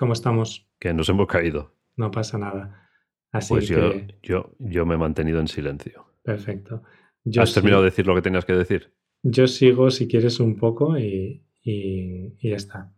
[0.00, 0.66] ¿Cómo estamos?
[0.78, 1.74] Que nos hemos caído.
[1.94, 2.88] No pasa nada.
[3.32, 6.06] Así Pues yo, que, yo, yo me he mantenido en silencio.
[6.22, 6.82] perfecto.
[7.22, 8.94] Yo, ¿Has sí- terminado de decir lo que tenías que decir?
[9.22, 12.94] yo sigo si quieres un poco y, y- y ya está.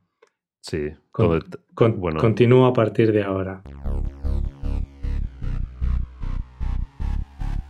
[0.61, 0.91] Sí.
[1.11, 2.21] Con- Donde- Con- Bueno.
[2.21, 3.65] Continúo a partir de ahora.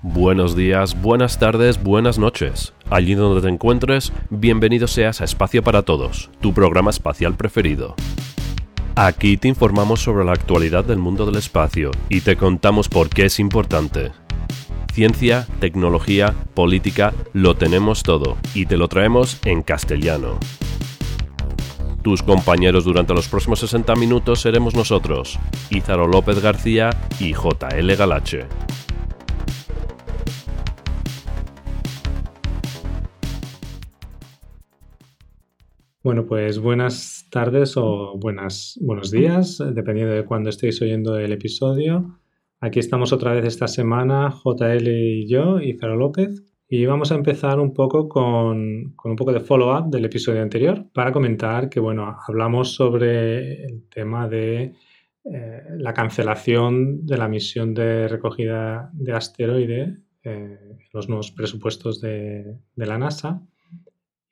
[0.03, 2.75] Buenos días, buenas tardes, buenas noches.
[2.91, 7.95] Allí donde te encuentres, bienvenido seas a Espacio para Todos, tu programa espacial preferido.
[8.95, 13.25] Aquí te informamos sobre la actualidad del mundo del espacio y te contamos por qué
[13.25, 14.13] es importante.
[14.93, 20.39] Ciencia, tecnología, política, lo tenemos todo y te lo traemos en castellano.
[22.03, 25.39] Tus compañeros durante los próximos 60 minutos seremos nosotros,
[25.71, 28.45] Ízaro López García y JL Galache.
[36.03, 42.21] Bueno, pues buenas tardes o buenos días, dependiendo de cuándo estéis oyendo el episodio.
[42.61, 46.45] Aquí estamos otra vez esta semana, JL y yo, y Zaro López.
[46.69, 50.85] Y vamos a empezar un poco con, con un poco de follow-up del episodio anterior
[50.93, 54.75] para comentar que, bueno, hablamos sobre el tema de
[55.25, 60.59] eh, la cancelación de la misión de recogida de asteroide, eh,
[60.93, 63.41] los nuevos presupuestos de, de la NASA.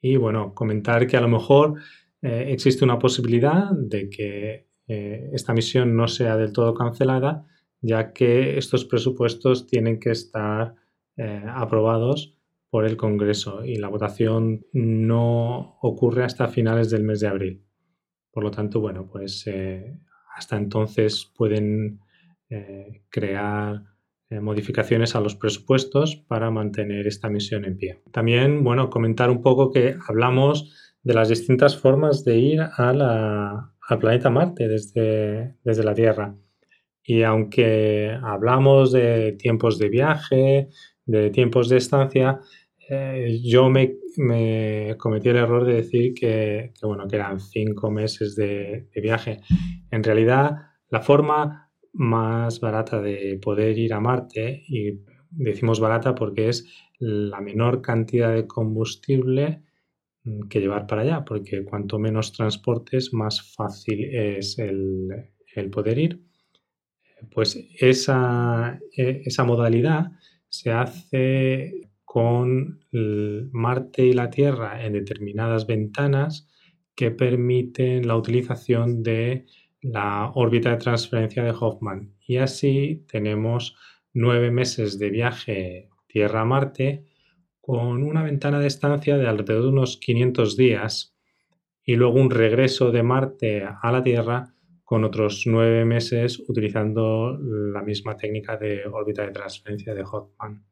[0.03, 1.77] Y bueno, comentar que a lo mejor
[2.23, 7.47] eh, existe una posibilidad de que eh, esta misión no sea del todo cancelada,
[7.81, 10.75] ya que estos presupuestos tienen que estar
[11.17, 12.37] eh, aprobados
[12.69, 17.65] por el Congreso y la votación no ocurre hasta finales del mes de abril.
[18.31, 19.45] Por lo tanto, bueno, pues
[20.37, 21.99] hasta entonces pueden
[23.09, 23.83] crear
[24.31, 28.03] modificaciones a los presupuestos para mantener esta misión en pie.
[28.13, 34.31] También, bueno, comentar un poco que hablamos de las distintas formas de ir al planeta
[34.31, 36.35] Marte desde, desde la Tierra.
[37.03, 40.69] Y aunque hablamos de tiempos de viaje,
[41.07, 42.41] de tiempos de estancia,
[42.89, 48.37] eh, yo me, me cometí el error de decir que, bueno, que eran cinco meses
[48.37, 49.41] de, de viaje.
[49.91, 50.57] En realidad,
[50.91, 55.01] la forma más barata de poder ir a Marte, y
[55.31, 56.67] decimos barata porque es
[56.99, 59.63] la menor cantidad de combustible
[60.49, 65.09] que llevar para allá, porque cuanto menos transportes, más fácil es el,
[65.55, 66.21] el poder ir.
[67.33, 70.13] Pues esa, eh, esa modalidad
[70.49, 72.81] se hace con
[73.53, 76.49] Marte y la Tierra en determinadas ventanas
[76.95, 79.47] que permiten la utilización de
[79.81, 82.15] la órbita de transferencia de Hoffman.
[82.27, 83.77] Y así tenemos
[84.13, 87.10] nueve meses de viaje Tierra-Marte
[87.61, 91.15] con una ventana de estancia de alrededor de unos 500 días
[91.85, 94.55] y luego un regreso de Marte a la Tierra
[94.85, 100.65] con otros nueve meses utilizando la misma técnica de órbita de transferencia de Hoffman.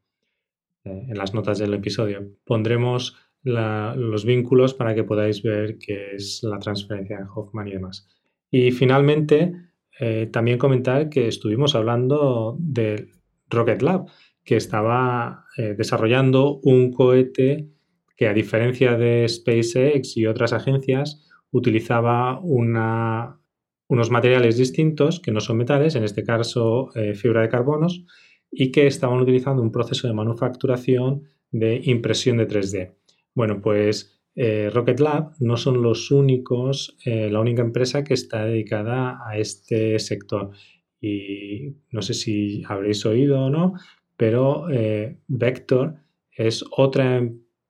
[0.84, 6.40] Eh, en las notas del episodio pondremos los vínculos para que podáis ver qué es
[6.42, 8.08] la transferencia de Hoffman y demás.
[8.50, 9.52] Y finalmente,
[10.00, 13.10] eh, también comentar que estuvimos hablando del
[13.48, 14.06] Rocket Lab,
[14.48, 17.68] que estaba eh, desarrollando un cohete
[18.16, 25.58] que a diferencia de SpaceX y otras agencias, utilizaba unos materiales distintos que no son
[25.58, 28.06] metales, en este caso eh, fibra de carbonos,
[28.50, 32.94] y que estaban utilizando un proceso de manufacturación de impresión de 3D.
[33.34, 39.18] Bueno, pues eh, Rocket Lab no son los únicos, la única empresa que está dedicada
[39.26, 40.52] a este sector.
[41.00, 43.74] Y no sé si habréis oído o no,
[44.18, 45.94] pero eh, Vector
[46.32, 47.22] es otra,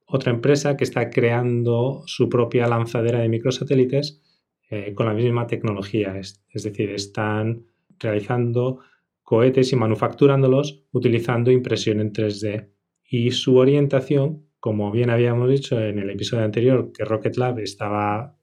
[0.06, 4.22] otra empresa que está creando su propia lanzadera de microsatélites
[4.70, 6.18] eh, con la misma tecnología.
[6.18, 7.66] Es, es decir, están
[7.98, 8.80] realizando
[9.22, 12.70] cohetes y manufacturándolos utilizando impresión en 3D.
[13.04, 18.38] Y su orientación, como bien habíamos dicho en el episodio anterior, que Rocket Lab estaba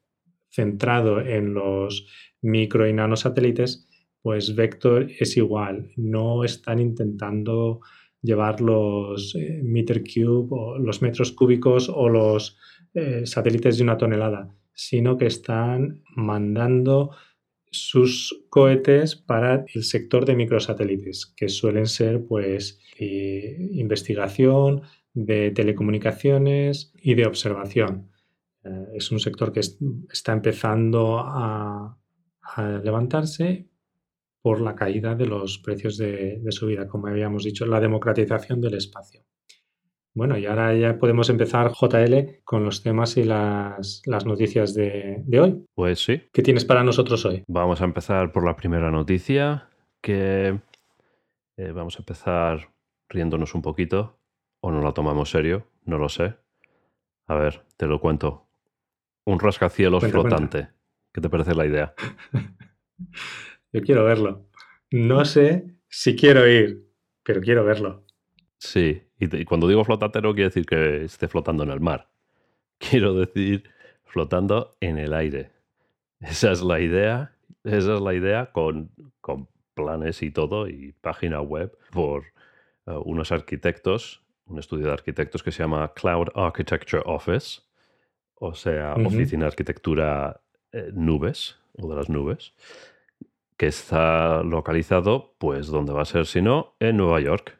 [0.52, 2.08] centrado en los
[2.42, 3.90] micro y nanosatélites,
[4.26, 5.92] pues Vector es igual.
[5.98, 7.82] No están intentando
[8.24, 12.58] llevar los eh, meter cube o los metros cúbicos o los
[12.96, 17.12] eh, satélites de una tonelada, sino que están mandando
[17.70, 24.82] sus cohetes para el sector de microsatélites, que suelen ser pues investigación,
[25.14, 28.10] de telecomunicaciones y de observación.
[28.64, 29.78] Eh, es un sector que es-
[30.12, 31.96] está empezando a
[32.84, 33.68] levantarse
[34.46, 38.62] por la caída de los precios de, de su vida, como habíamos dicho, la democratización
[38.62, 39.22] del espacio.
[40.14, 45.24] Bueno, y ahora ya podemos empezar, JL, con los temas y las, las noticias de,
[45.26, 45.66] de hoy.
[45.74, 46.22] Pues sí.
[46.32, 47.44] ¿Qué tienes para nosotros hoy?
[47.48, 49.68] Vamos a empezar por la primera noticia,
[50.00, 50.60] que
[51.58, 52.70] eh, vamos a empezar
[53.10, 54.20] riéndonos un poquito,
[54.62, 56.36] o no la tomamos serio, no lo sé.
[57.26, 58.48] A ver, te lo cuento.
[59.26, 60.38] Un rascacielos Cuenta, cuenta.
[60.38, 60.70] flotante.
[61.12, 61.96] ¿Qué te parece la idea?
[63.76, 64.46] Yo quiero verlo.
[64.92, 66.88] No sé si quiero ir,
[67.24, 68.06] pero quiero verlo.
[68.58, 71.80] Sí, y, te- y cuando digo flotante no quiere decir que esté flotando en el
[71.82, 72.10] mar.
[72.78, 73.64] Quiero decir
[74.04, 75.52] flotando en el aire.
[76.20, 77.36] Esa es la idea.
[77.64, 78.90] Esa es la idea con,
[79.22, 82.24] con planes y todo y página web por
[82.86, 87.62] eh, unos arquitectos, un estudio de arquitectos que se llama Cloud Architecture Office,
[88.36, 88.94] o sea.
[88.96, 92.54] Oficina de Arquitectura eh, Nubes o de las nubes,
[93.58, 96.76] que está localizado, pues, ¿dónde va a ser si no?
[96.80, 97.58] En Nueva York.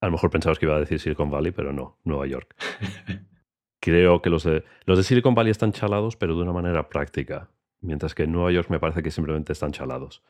[0.00, 2.54] A lo mejor pensabas que iba a decir Silicon Valley, pero no, Nueva York.
[3.80, 7.50] Creo que los de, los de Silicon Valley están chalados, pero de una manera práctica.
[7.80, 10.22] Mientras que en Nueva York me parece que simplemente están chalados.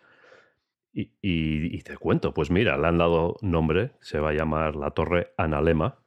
[0.93, 4.77] Y, y- y te cuento, pues mira, le han dado nombre, se va a llamar
[4.77, 5.99] la Torre Analema.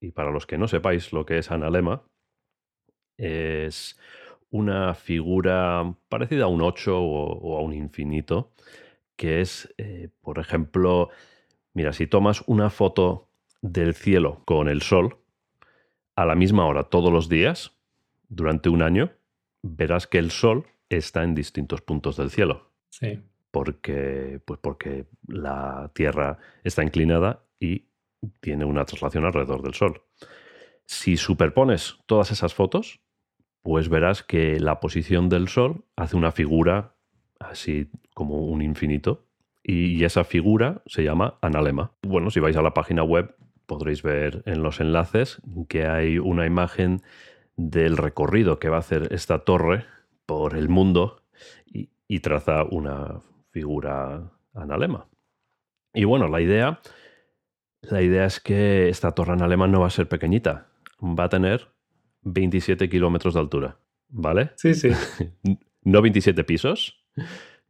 [0.00, 2.02] Y para los que no sepáis lo que es Analema,
[3.18, 3.98] es
[4.56, 8.52] una figura parecida a un 8 o, o a un infinito,
[9.16, 11.10] que es, eh, por ejemplo,
[11.74, 13.28] mira, si tomas una foto
[13.62, 15.18] del cielo con el sol
[16.14, 17.72] a la misma hora todos los días,
[18.28, 19.12] durante un año,
[19.62, 23.20] verás que el sol está en distintos puntos del cielo Sí.
[23.50, 27.86] porque, pues porque la Tierra está inclinada y
[28.40, 30.02] tiene una traslación alrededor del Sol.
[30.86, 33.00] Si superpones todas esas fotos,
[33.66, 36.94] pues verás que la posición del Sol hace una figura
[37.40, 39.26] así como un infinito
[39.64, 41.90] y esa figura se llama analema.
[42.02, 43.34] Bueno, si vais a la página web
[43.66, 47.02] podréis ver en los enlaces que hay una imagen
[47.56, 49.84] del recorrido que va a hacer esta torre
[50.26, 51.22] por el mundo
[51.66, 53.20] y, traza una
[53.50, 55.08] figura analema.
[55.92, 56.78] Y bueno, la idea,
[57.82, 60.68] la idea es que esta torre analema no va a ser pequeñita,
[61.02, 61.74] va a tener
[62.26, 63.78] 27 kilómetros de altura,
[64.08, 64.50] ¿vale?
[64.56, 64.90] Sí, sí.
[65.82, 67.06] No 27 pisos,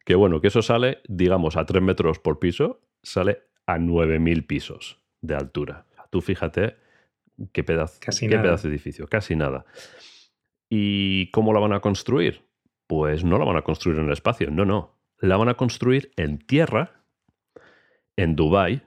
[0.06, 4.98] que bueno, que eso sale, digamos, a 3 metros por piso, sale a 9.000 pisos
[5.20, 5.84] de altura.
[6.08, 6.76] Tú fíjate
[7.52, 9.66] qué pedazo, Casi qué pedazo de edificio, casi nada.
[10.70, 12.46] ¿Y cómo la van a construir?
[12.86, 14.96] Pues no la van a construir en el espacio, no, no.
[15.18, 17.02] La van a construir en tierra,
[18.16, 18.80] en Dubái,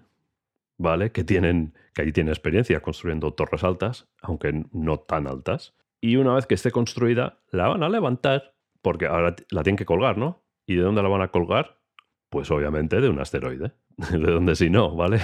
[0.79, 1.11] ¿vale?
[1.11, 5.75] Que tienen, que ahí tienen experiencia construyendo torres altas, aunque no tan altas.
[5.99, 9.85] Y una vez que esté construida, la van a levantar, porque ahora la tienen que
[9.85, 10.41] colgar, ¿no?
[10.65, 11.81] ¿Y de dónde la van a colgar?
[12.29, 13.73] Pues obviamente de un asteroide.
[14.11, 15.19] De donde si no, ¿vale?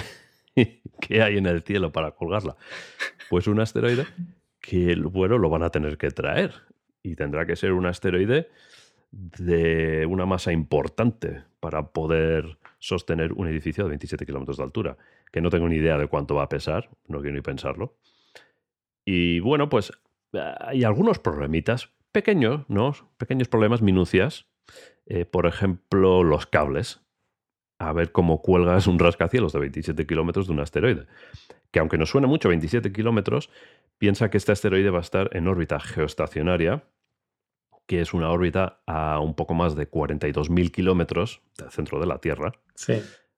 [1.00, 2.56] ¿Qué hay en el cielo para colgarla?
[3.30, 4.04] Pues un asteroide
[4.60, 6.52] que, bueno, lo van a tener que traer.
[7.02, 8.50] Y tendrá que ser un asteroide
[9.12, 14.96] de una masa importante para poder sostener un edificio de 27 kilómetros de altura,
[15.32, 17.96] que no tengo ni idea de cuánto va a pesar, no quiero ni pensarlo.
[19.04, 19.92] Y bueno, pues
[20.60, 22.94] hay algunos problemitas pequeños, ¿no?
[23.18, 24.46] Pequeños problemas, minucias.
[25.06, 27.00] Eh, por ejemplo, los cables.
[27.78, 31.06] A ver cómo cuelgas un rascacielos de 27 kilómetros de un asteroide.
[31.70, 33.50] Que aunque nos suene mucho 27 kilómetros,
[33.98, 36.84] piensa que este asteroide va a estar en órbita geoestacionaria,
[37.86, 42.18] que es una órbita a un poco más de 42.000 kilómetros del centro de la
[42.18, 42.94] Tierra, Sí.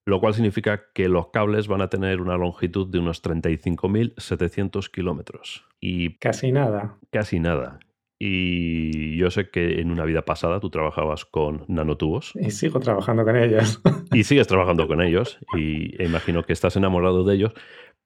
[0.07, 5.65] lo cual significa que los cables van a tener una longitud de unos 35.700 kilómetros.
[5.81, 6.97] Y Casi nada.
[7.11, 7.79] casi nada.
[8.21, 13.25] Y yo sé que en una vida pasada tú trabajabas con nanotubos Y sigo trabajando
[13.25, 13.81] con ellos.
[14.13, 17.53] y sigues trabajando con ellos y e imagino que estás enamorado de ellos,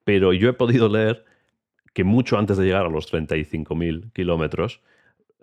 [0.03, 1.25] pero yo he podido leer
[1.93, 4.81] que mucho antes de llegar a los 35.000 kilómetros,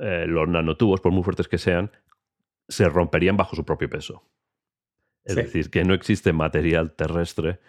[0.00, 1.90] eh, los nanotubos, por muy fuertes que sean,
[2.68, 4.24] se romperían bajo su propio peso.
[5.24, 5.42] Es Sí.
[5.42, 7.60] decir, que no existe material terrestre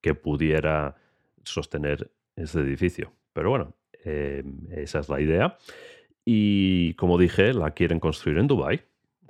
[0.00, 0.96] que pudiera
[1.44, 3.12] sostener ese edificio.
[3.32, 5.56] Pero bueno, eh, esa es la idea.
[6.24, 8.82] Y como dije, la quieren construir en Dubái,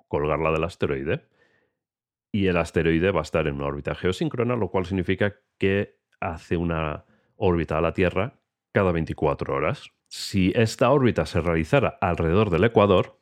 [0.08, 1.24] colgarla del asteroide.
[2.32, 6.56] Y el asteroide va a estar en una órbita geosíncrona, lo cual significa que hace
[6.56, 7.04] una
[7.36, 8.34] órbita a la Tierra
[8.72, 9.90] cada 24 horas.
[10.08, 13.18] Si esta órbita se realizara alrededor del Ecuador,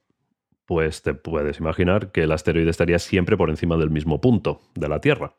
[0.64, 4.88] pues te puedes imaginar que el asteroide estaría siempre por encima del mismo punto de
[4.88, 5.34] la Tierra.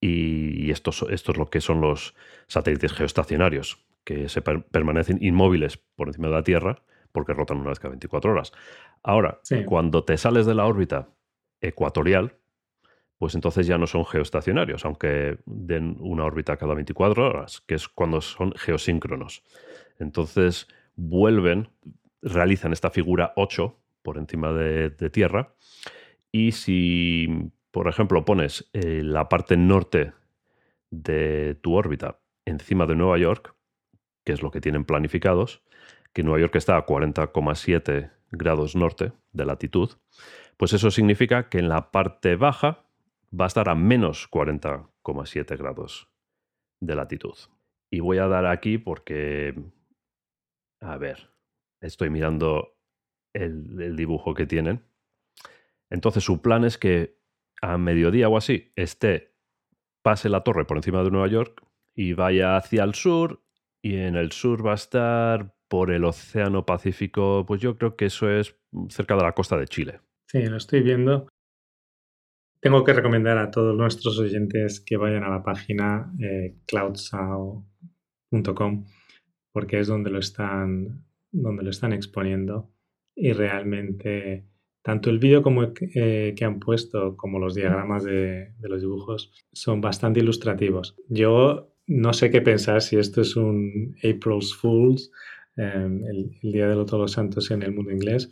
[0.00, 2.14] Y esto, es lo que son los
[2.46, 7.70] satélites geoestacionarios, que se per- permanecen inmóviles por encima de la Tierra porque rotan una
[7.70, 8.52] vez cada 24 horas.
[9.02, 9.64] Ahora, Sí.
[9.64, 11.08] cuando te sales de la órbita
[11.60, 12.36] ecuatorial,
[13.20, 17.86] pues entonces ya no son geoestacionarios, aunque den una órbita cada 24 horas, que es
[17.86, 19.42] cuando son geosíncronos.
[19.98, 21.68] Entonces vuelven,
[22.22, 25.52] realizan esta figura 8 por encima de, Tierra,
[26.32, 30.14] y si, por ejemplo, pones eh, la parte norte
[30.90, 33.54] de tu órbita encima de Nueva York,
[34.24, 35.62] que es lo que tienen planificados,
[36.14, 39.90] que Nueva York está a 40,7 grados norte de latitud,
[40.56, 42.86] pues eso significa que en la parte baja
[43.38, 46.08] va a estar a menos 40,7 grados
[46.80, 47.34] de latitud.
[47.90, 49.54] Y voy a dar aquí porque,
[50.80, 51.30] a ver,
[51.80, 52.76] estoy mirando
[53.34, 54.84] el, dibujo que tienen.
[55.90, 57.18] Entonces su plan es que
[57.62, 59.34] a mediodía o así esté,
[60.02, 61.62] pase la torre por encima de Nueva York
[61.94, 63.42] y vaya hacia el sur
[63.82, 68.06] y en el sur va a estar por el Océano Pacífico, pues yo creo que
[68.06, 68.56] eso es
[68.88, 70.00] cerca de la costa de Chile.
[70.26, 71.28] Sí, lo estoy viendo.
[72.60, 77.64] Tengo que recomendar a todos nuestros oyentes que vayan a la página eh, cloudsao.com
[79.52, 82.70] porque es donde lo están donde lo están exponiendo
[83.14, 84.46] y realmente
[84.82, 89.80] tanto el vídeo como eh, que han puesto como los diagramas de, los dibujos son
[89.80, 90.96] bastante ilustrativos.
[91.08, 95.10] Yo no sé qué pensar si esto es un April's Fools
[95.60, 98.30] Em, el, Día de Todos los Santos en el mundo inglés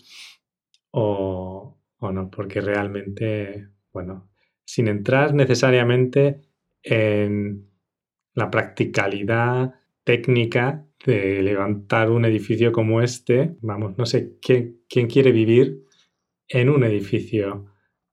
[0.91, 3.69] o, no, porque realmente,
[3.99, 4.31] bueno,
[4.65, 6.41] sin entrar necesariamente
[6.85, 7.69] en
[8.33, 9.75] la practicalidad
[10.05, 15.83] técnica de levantar un edificio como este, vamos, no sé quién, quién quiere vivir
[16.47, 17.67] en un edificio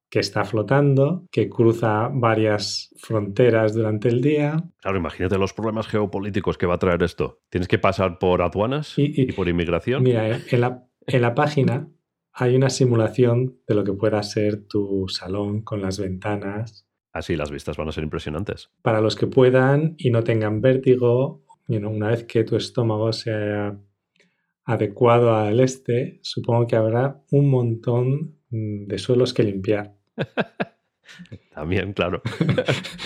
[0.09, 4.63] que está flotando, que cruza varias fronteras durante el día.
[4.81, 7.43] Claro, imagínate los problemas geopolíticos que va a traer esto.
[7.49, 10.01] Tienes que pasar por aduanas y, por inmigración.
[10.01, 11.89] Mira, eh, en la, en la página
[12.37, 16.85] hay una simulación de lo que pueda ser tu salón con las ventanas.
[17.13, 18.69] Así, ah, las vistas van a ser impresionantes.
[18.81, 23.79] Para los que puedan y no tengan vértigo, una vez que tu estómago sea
[24.65, 29.95] adecuado al este, supongo que habrá un montón de suelos que limpiar.
[31.53, 32.21] También, claro.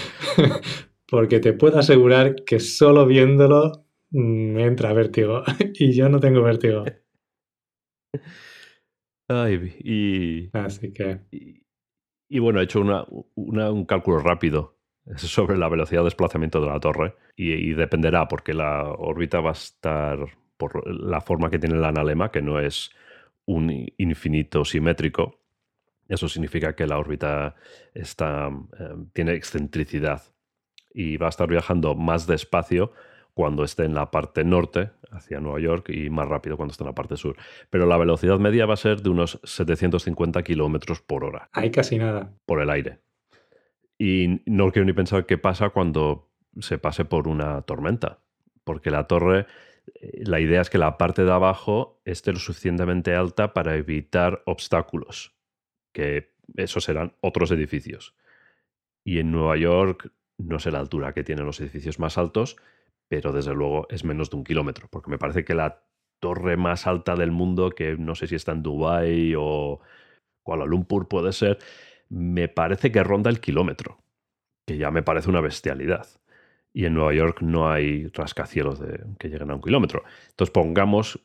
[1.08, 5.44] Porque te puedo asegurar que solo viéndolo me entra vértigo.
[5.76, 6.84] y yo no tengo vértigo.
[9.30, 10.50] Ay, y.
[10.58, 11.22] Así que.
[12.28, 12.82] Y, bueno, he hecho
[13.36, 14.78] un cálculo rápido
[15.16, 17.16] sobre la velocidad de desplazamiento de la torre.
[17.36, 20.20] Y, dependerá, porque la órbita va a estar
[20.58, 22.92] por la forma que tiene el analema, que no es
[23.46, 25.40] un infinito simétrico,
[26.10, 27.56] eso significa que la órbita
[27.94, 30.24] está, em, tiene excentricidad
[30.92, 32.92] y va a estar viajando más despacio
[33.40, 36.90] cuando esté en la parte norte, hacia Nueva York, y más rápido cuando esté en
[36.90, 37.38] la parte sur.
[37.70, 41.50] Pero la velocidad media va a ser de unos 750 kilómetros por hora.
[41.54, 42.34] Hay casi nada.
[42.46, 43.00] Por el aire.
[43.98, 46.30] Y no quiero ni pensar qué pasa cuando
[46.60, 48.20] se pase por una tormenta.
[48.66, 49.46] Porque la torre,
[50.02, 54.44] eh, la idea es que la parte de abajo esté lo suficientemente alta para evitar
[54.48, 55.34] obstáculos
[55.94, 58.18] que esos serán otros edificios.
[59.06, 62.58] Y en Nueva York no sé la altura que tienen los edificios más altos,
[63.10, 65.84] pero desde luego es menos de un kilómetro, porque me parece que la
[66.20, 69.82] torre más alta del mundo, que no sé si está en Dubái o
[70.44, 71.58] Kuala Lumpur puede ser,
[72.10, 74.00] me parece que ronda el kilómetro,
[74.66, 76.08] que ya me parece una bestialidad.
[76.72, 78.80] Y en Nueva York no hay rascacielos
[79.18, 80.04] que lleguen a un kilómetro.
[80.30, 81.20] Entonces pongamos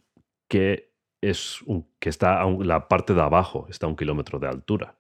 [0.49, 1.61] que es
[1.99, 4.97] que está la parte de abajo, está a un kilómetro de altura.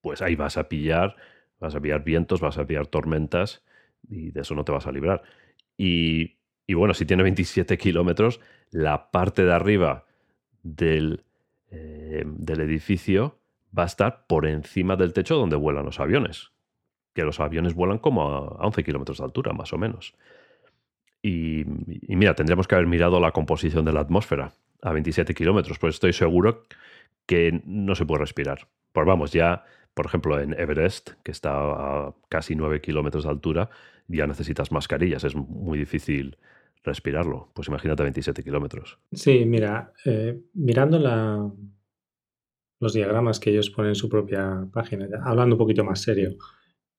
[0.00, 1.16] Pues ahí vas a pillar,
[1.60, 3.64] vas a pillar vientos, vas a pillar tormentas
[4.08, 5.22] y de eso no te vas a librar.
[5.76, 6.36] Y,
[6.72, 8.40] bueno, si tiene 27 kilómetros,
[8.70, 10.06] la parte de arriba
[10.62, 11.24] del,
[11.70, 13.38] eh, del edificio
[13.76, 16.52] va a estar por encima del techo donde vuelan los aviones.
[17.14, 20.14] Que los aviones vuelan como a 11 kilómetros de altura, más o menos.
[21.22, 21.64] y,
[22.08, 24.52] mira, tendríamos que haber mirado la composición de la atmósfera
[24.82, 26.62] a 27 kilómetros, pues estoy seguro
[27.26, 28.68] que no se puede respirar.
[28.92, 29.64] Pues vamos, ya,
[29.94, 33.70] por ejemplo, en Everest, que está a casi 9 kilómetros de altura,
[34.08, 36.36] ya necesitas mascarillas, es muy difícil
[36.86, 37.50] respirarlo.
[37.54, 38.98] Pues imagínate 27 kilómetros.
[39.12, 41.52] Sí, mira, eh, mirando la,
[42.80, 46.36] los diagramas que ellos ponen en su propia página, hablando un poquito más serio,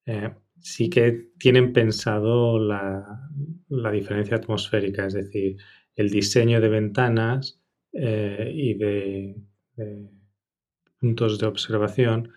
[0.05, 3.29] eh, sí que tienen pensado la,
[3.69, 5.57] la, diferencia atmosférica, es decir,
[5.95, 7.61] el diseño de ventanas
[7.93, 9.35] eh, y de,
[10.99, 12.31] puntos de observación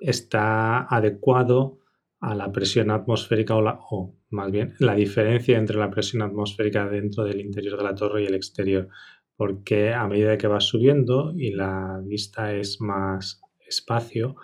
[0.00, 1.81] está adecuado
[2.22, 7.24] a la presión atmosférica o, o más bien la diferencia entre la presión atmosférica dentro
[7.24, 8.88] del interior de la torre y el exterior,
[9.36, 14.36] porque a medida que va subiendo y la vista es más espacio,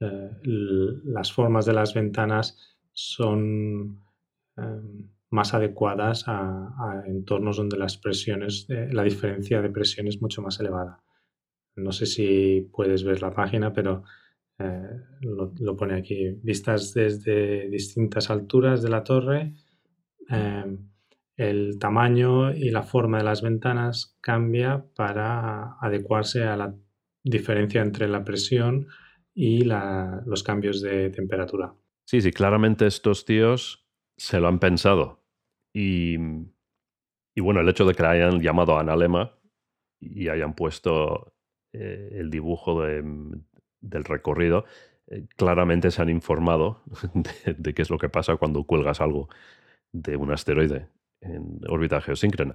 [0.00, 2.58] eh, las formas de las ventanas
[2.92, 4.02] son
[4.56, 10.58] em, más adecuadas a, entornos donde las presiones, la diferencia de presión es mucho más
[10.58, 11.02] elevada.
[11.76, 14.02] No sé si puedes ver la página, pero
[14.60, 16.38] eh, lo, pone aquí.
[16.42, 19.54] Vistas desde distintas alturas de la torre,
[20.28, 20.90] em,
[21.36, 26.74] el tamaño y la forma de las ventanas cambia para adecuarse a la
[27.24, 28.88] diferencia entre la presión
[29.34, 31.74] y los cambios de temperatura.
[32.04, 33.88] Sí, sí, claramente estos tíos
[34.18, 35.24] se lo han pensado.
[35.72, 36.16] Y,
[37.36, 39.38] bueno, el hecho de que hayan llamado a Analema
[39.98, 41.32] y hayan puesto
[41.72, 42.84] eh, el dibujo
[43.80, 44.64] del recorrido,
[45.08, 46.82] eh, claramente se han informado
[47.44, 49.28] de, qué es lo que pasa cuando cuelgas algo
[49.92, 50.88] de un asteroide
[51.20, 52.54] en órbita geosíncrona.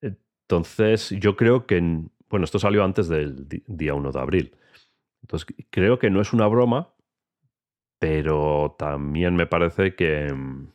[0.00, 1.80] Entonces, yo creo que,
[2.28, 4.56] bueno, esto salió antes del día 1 de abril.
[5.22, 6.94] Entonces, creo que no es una broma,
[7.98, 10.32] pero también me parece que,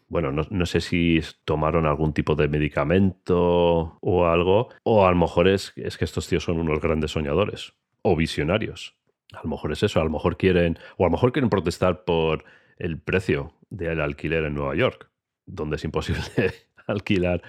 [0.07, 5.47] bueno, no, sé si tomaron algún tipo de medicamento o algo, o a lo mejor
[5.47, 9.00] es, es que estos tíos son unos grandes soñadores o visionarios.
[9.33, 12.03] A lo mejor es eso, a lo mejor quieren, o a lo mejor quieren protestar
[12.03, 12.43] por
[12.77, 15.09] el precio del alquiler en Nueva York,
[15.45, 16.21] donde es imposible
[16.87, 17.41] alquilar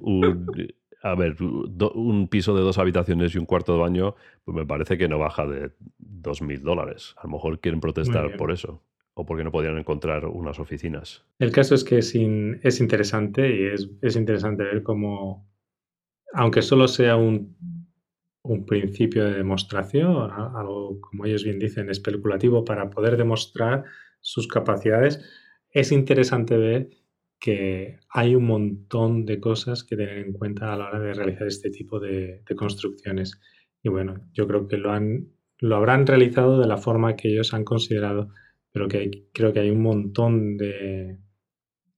[0.00, 0.46] un,
[1.02, 4.14] a ver, un piso de dos habitaciones y un cuarto de baño,
[4.44, 7.14] pues me parece que no baja de dos mil dólares.
[7.18, 8.82] A lo mejor quieren protestar por eso
[9.14, 11.24] o porque no podían encontrar unas oficinas.
[11.40, 15.44] El caso es que es, es interesante y es, es, interesante ver cómo,
[16.34, 17.56] aunque solo sea un,
[18.48, 23.84] un principio de demostración, algo como ellos bien dicen, especulativo para poder demostrar
[24.20, 25.22] sus capacidades,
[25.70, 26.90] es interesante ver
[27.38, 31.46] que hay un montón de cosas que tener en cuenta a la hora de realizar
[31.46, 33.40] este tipo de, construcciones.
[33.82, 35.28] Y bueno, yo creo que lo, han,
[35.58, 38.30] lo habrán realizado de la forma que ellos han considerado,
[38.72, 41.18] pero que creo que hay un montón de,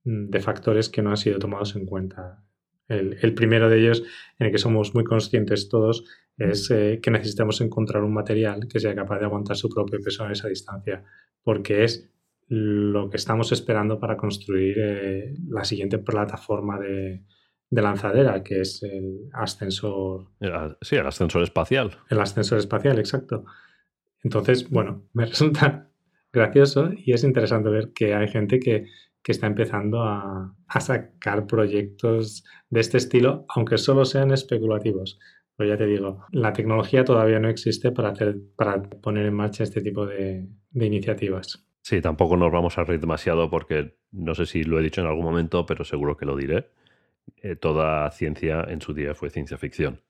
[0.04, 2.44] de factores que no han sido tomados en cuenta.
[2.90, 4.02] El, primero de ellos,
[4.40, 6.04] en el que somos muy conscientes todos,
[6.40, 10.24] es eh, que necesitamos encontrar un material que sea capaz de aguantar su propio peso
[10.24, 11.04] en esa distancia,
[11.42, 12.10] porque es
[12.48, 17.22] lo que estamos esperando para construir eh, la siguiente plataforma de,
[17.70, 20.28] lanzadera, que es el ascensor.
[20.80, 21.98] Sí, el ascensor espacial.
[22.08, 23.44] El ascensor espacial, exacto.
[24.24, 25.90] Entonces, bueno, me resulta
[26.32, 28.86] gracioso y es interesante ver que hay gente que,
[29.26, 35.20] está empezando a, sacar proyectos de este estilo, aunque solo sean especulativos.
[35.60, 39.62] Pero ya te digo, la tecnología todavía no existe para, hacer, para poner en marcha
[39.62, 41.66] este tipo de iniciativas.
[41.82, 45.06] Sí, tampoco nos vamos a reír demasiado porque no sé si lo he dicho en
[45.06, 46.70] algún momento, pero seguro que lo diré.
[47.42, 50.00] Eh, toda ciencia en su día fue ciencia ficción.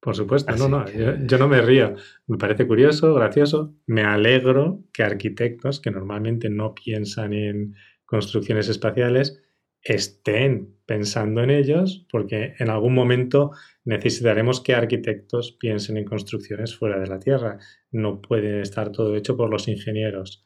[0.00, 1.94] Por supuesto, no, no, yo, no me río.
[2.26, 3.72] Me parece curioso, gracioso.
[3.86, 9.40] Me alegro que arquitectos que normalmente no piensan en construcciones espaciales
[9.80, 13.52] estén pensando en ellos, porque en algún momento
[13.86, 17.58] necesitaremos que arquitectos piensen en construcciones fuera de la Tierra.
[17.90, 20.44] No puede estar todo hecho por los ingenieros.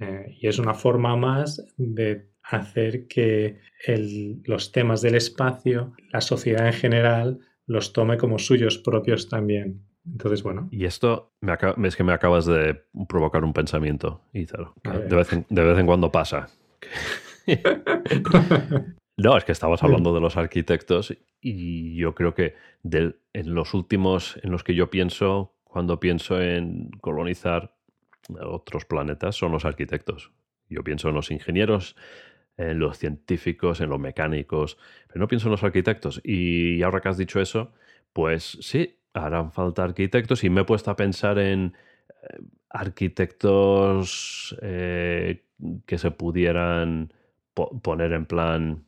[0.00, 3.60] Eh, y es una forma más de hacer que
[4.44, 9.86] los temas del espacio, la sociedad en general, los tome como suyos propios también.
[10.06, 10.68] Entonces, bueno.
[10.70, 14.74] Y esto me es que me acabas de provocar un pensamiento, Ízaro.
[14.82, 16.48] De vez, en, de vez en cuando pasa.
[19.16, 24.38] no, es que estabas hablando de los arquitectos y yo creo que en los últimos
[24.42, 27.74] en los que yo pienso, cuando pienso en colonizar
[28.42, 30.32] otros planetas son los arquitectos.
[30.68, 31.96] Yo pienso en los ingenieros,
[32.56, 36.20] en los científicos, en los mecánicos, pero no pienso en los arquitectos.
[36.24, 37.72] Y ahora que has dicho eso,
[38.12, 41.74] pues sí, harán falta arquitectos y me he puesto a pensar en
[42.08, 42.38] eh,
[42.70, 45.44] arquitectos eh,
[45.86, 47.12] que se pudieran
[47.54, 48.84] poner en plan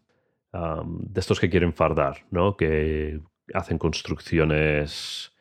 [0.85, 2.57] de estos que quieren fardar, ¿no?
[2.57, 3.21] Que
[3.55, 5.33] hacen construcciones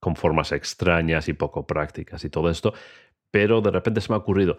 [0.00, 2.74] con formas extrañas y poco prácticas y todo esto,
[3.30, 4.58] pero de repente se me ha ocurrido,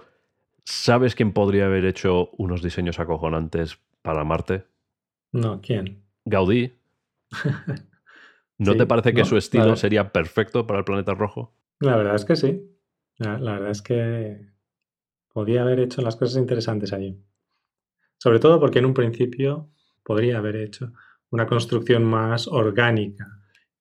[0.63, 4.65] ¿sabes quién podría haber hecho unos diseños acojonantes para Marte?
[5.33, 6.03] No, ¿quién?
[6.25, 6.73] Gaudí.
[8.57, 11.53] ¿No te parece que su estilo sería perfecto para el planeta rojo?
[11.79, 12.69] La verdad es que sí.
[13.17, 14.47] La, verdad es que
[15.33, 17.19] podría haber hecho las cosas interesantes allí.
[18.17, 19.72] Sobre todo porque en un principio
[20.03, 20.93] podría haber hecho
[21.31, 23.27] una construcción más orgánica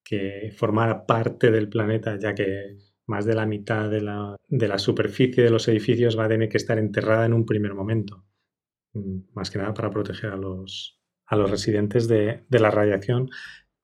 [0.02, 4.78] que formara parte del planeta, ya que más de la mitad de la, de la,
[4.78, 8.24] superficie de los edificios va a tener que estar enterrada en un primer momento.
[8.94, 13.28] Mm, más que nada para proteger a los, a los residentes de, de la radiación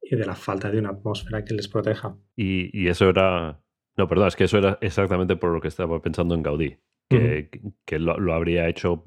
[0.00, 2.16] y de la falta de una atmósfera que les proteja.
[2.36, 3.60] Y, y, eso era...
[3.96, 6.78] No, perdón, es que eso era exactamente por lo que estaba pensando en Gaudí.
[7.10, 7.50] que,
[7.84, 9.02] que lo, habría hecho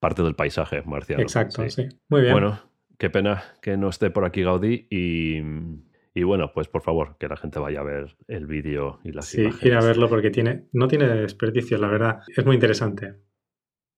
[0.00, 1.22] parte del paisaje marciano.
[1.22, 1.88] Exacto, sí.
[2.08, 2.32] Muy bien.
[2.32, 2.71] Bueno,
[3.02, 5.38] qué pena que no esté por aquí Gaudí y,
[6.14, 9.26] y bueno, pues por favor, que la gente vaya a ver el vídeo y las
[9.26, 12.20] sí, ir a verlo porque tiene, no tiene desperdicio, la verdad.
[12.28, 13.16] Es muy interesante.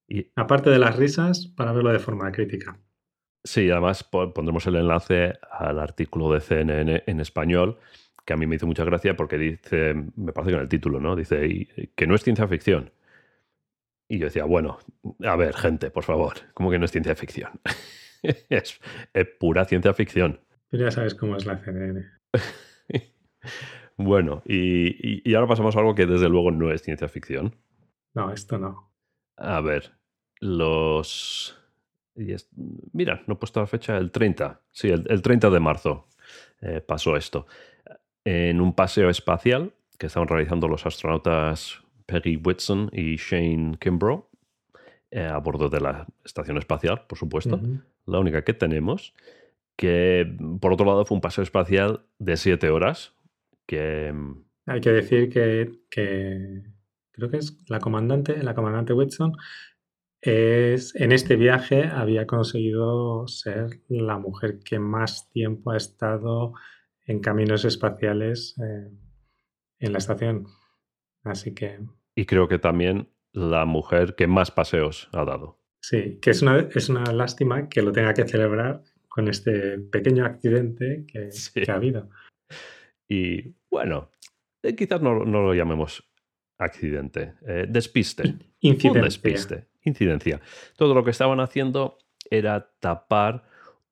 [0.09, 2.81] Y, Aparte de las risas, para verlo de forma crítica.
[3.43, 7.77] Sí, además pondremos el enlace al artículo de CNN en español,
[8.25, 10.99] que a mí me hizo mucha gracia porque dice, me parece que en el título,
[10.99, 11.15] ¿no?
[11.15, 12.91] Dice que no es ciencia ficción.
[14.09, 14.79] Y yo decía, bueno,
[15.27, 17.51] a ver, gente, por favor, ¿cómo que no es ciencia ficción?
[18.49, 18.81] es,
[19.39, 20.41] pura ciencia ficción.
[20.71, 22.05] Pero ya sabes cómo es la CNN.
[23.97, 27.55] bueno, y, y ahora pasamos a algo que desde luego no es ciencia ficción.
[28.15, 28.91] No, esto no.
[29.37, 29.93] A ver,
[30.41, 31.57] los
[32.17, 32.35] y
[32.93, 34.61] mira, no he puesto la fecha, el 30.
[34.71, 36.09] Sí, el, 30 de marzo
[36.61, 37.47] eh, pasó esto.
[38.25, 44.27] En un paseo espacial que estaban realizando los astronautas Peggy Whitson y Shane Kimbrough
[45.11, 47.61] eh, a bordo de la estación espacial, por supuesto.
[48.07, 49.15] La única que tenemos.
[49.77, 53.15] Que por otro lado fue un paseo espacial de siete horas.
[53.67, 54.13] Que.
[54.13, 56.63] Mm, Hay que decir que, que
[57.13, 59.33] creo que es la comandante, la comandante Whitson,
[60.21, 66.55] es, en este viaje había conseguido ser la mujer que más tiempo ha estado
[67.05, 68.91] en caminos espaciales eh,
[69.81, 70.47] en la estación.
[71.23, 71.79] Así que...
[72.15, 75.59] Y creo que también la mujer que más paseos ha dado.
[75.83, 80.25] Sí, que es una, es una lástima que lo tenga que celebrar con este pequeño
[80.25, 81.29] accidente que,
[81.71, 82.09] ha habido.
[83.07, 84.11] Y bueno,
[84.63, 86.03] eh, quizás no, lo llamemos
[86.59, 88.35] accidente, eh, despiste.
[88.61, 89.01] Incidencia.
[89.01, 90.41] Un despiste incidencia.
[90.77, 91.99] Todo lo que estaban haciendo
[92.31, 93.45] era tapar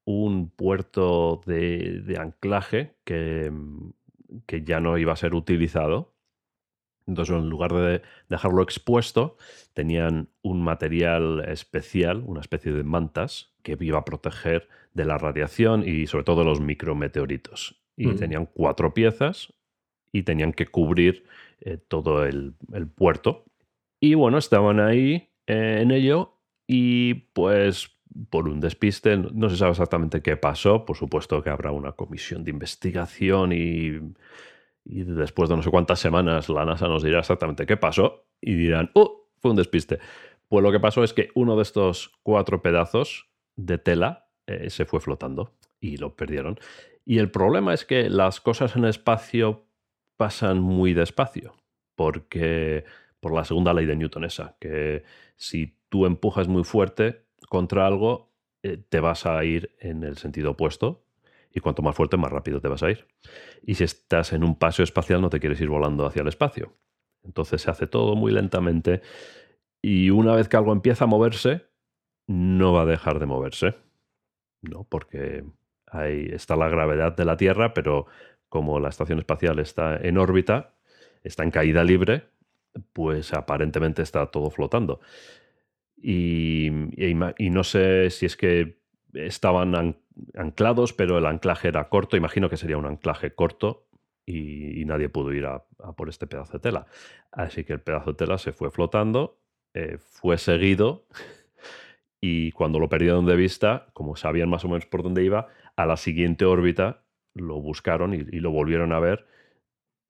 [0.05, 3.52] un puerto de, anclaje que,
[4.46, 6.12] que, ya no iba a ser utilizado.
[7.07, 9.37] Entonces, en lugar de dejarlo expuesto,
[9.75, 15.87] tenían un material especial, una especie de mantas, que iba a proteger de la radiación
[15.87, 17.81] y sobre todo de los micrometeoritos.
[17.97, 18.17] Y mm.
[18.17, 19.53] tenían cuatro piezas
[20.12, 21.25] y tenían que cubrir
[21.61, 23.45] eh, todo el, el puerto.
[24.01, 27.91] Y bueno, estaban ahí eh, en ello y pues
[28.31, 32.45] por un despiste, no se sabe exactamente qué pasó, por supuesto que habrá una comisión
[32.45, 34.01] de investigación y,
[34.85, 38.55] y después de no sé cuántas semanas la NASA nos dirá exactamente qué pasó y
[38.55, 39.29] dirán, ¡oh!
[39.38, 39.99] Fue un despiste.
[40.49, 44.85] Pues lo que pasó es que uno de estos cuatro pedazos de tela eh, se
[44.85, 46.59] fue flotando y lo perdieron.
[47.05, 49.66] Y el problema es que las cosas en espacio
[50.16, 51.55] pasan muy despacio,
[51.97, 52.85] porque
[53.18, 55.03] por la segunda ley de Newton esa, que
[55.37, 58.31] si tú empujas muy fuerte contra algo,
[58.62, 61.05] eh, te vas a ir en el sentido opuesto
[61.55, 63.07] y cuanto más fuerte, más rápido te vas a ir.
[63.62, 66.77] Y si estás en un paseo espacial, no te quieres ir volando hacia el espacio.
[67.23, 69.03] Entonces se hace todo muy lentamente
[69.81, 71.67] y una vez que algo empieza a moverse,
[72.27, 73.75] no va a dejar de moverse.
[74.62, 74.85] ¿no?
[74.85, 75.45] Porque
[75.87, 78.07] ahí está la gravedad de la Tierra, pero
[78.49, 80.75] como la estación espacial está en órbita,
[81.23, 82.25] está en caída libre,
[82.93, 85.01] pues aparentemente está todo flotando.
[85.97, 88.82] Y, no sé si es que
[89.12, 89.96] estaban
[90.35, 92.16] anclados, pero el anclaje era corto.
[92.16, 93.87] Imagino que sería un anclaje corto
[94.27, 95.64] y, nadie pudo ir a,
[95.96, 96.87] por este pedazo de tela.
[97.31, 99.38] Así que el pedazo de tela se fue flotando,
[99.75, 101.07] eh, fue seguido
[102.20, 105.87] y cuando lo perdieron de vista, como sabían más o menos por dónde iba, a
[105.87, 109.27] la siguiente órbita lo buscaron y lo volvieron a ver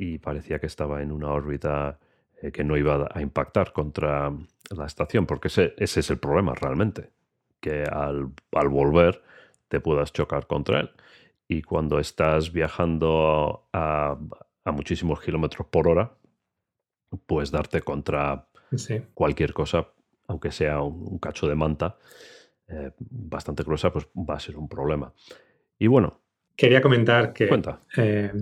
[0.02, 2.00] y parecía que estaba en una órbita
[2.40, 4.32] eh, que no iba a impactar contra
[4.76, 7.10] la estación, porque ese, ese es el problema realmente,
[7.62, 8.32] que al,
[8.68, 9.22] volver
[9.68, 10.90] te puedas chocar contra él.
[11.48, 14.18] Y cuando estás viajando a,
[14.66, 16.12] muchísimos kilómetros por hora,
[17.26, 18.48] pues darte contra
[19.14, 19.88] cualquier cosa,
[20.26, 21.98] aunque sea un, cacho de manta,
[22.68, 25.14] eh, bastante gruesa, pues va a ser un problema.
[25.78, 26.20] Y bueno.
[26.56, 27.48] Quería comentar que
[27.96, 28.32] eh,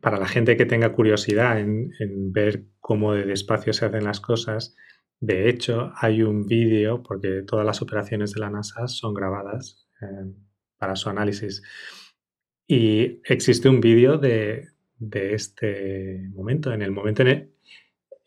[0.00, 1.92] para la gente que tenga curiosidad en,
[2.32, 4.74] ver cómo de despacio se hacen las cosas,
[5.22, 10.34] de hecho hay un vídeo, porque todas las operaciones de la NASA son grabadas eh,
[10.76, 11.62] para su análisis,
[12.66, 14.66] y existe un vídeo de,
[15.12, 17.52] este momento, en el momento en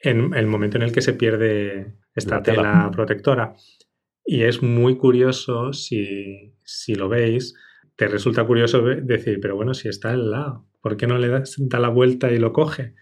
[0.03, 3.55] el, momento en el que se pierde esta tela protectora.
[4.23, 7.55] Y es muy curioso si, si lo veis,
[7.97, 11.79] te resulta curioso decir, pero bueno, si está al lado, ¿por qué no le da
[11.79, 12.95] la vuelta y lo coge?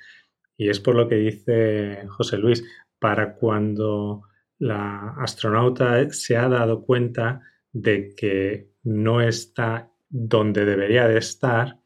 [0.58, 2.64] Y es por lo que dice José Luis,
[3.04, 4.22] para cuando
[4.60, 7.42] la astronauta se ha dado cuenta
[7.74, 11.82] de que no está donde debería de estar,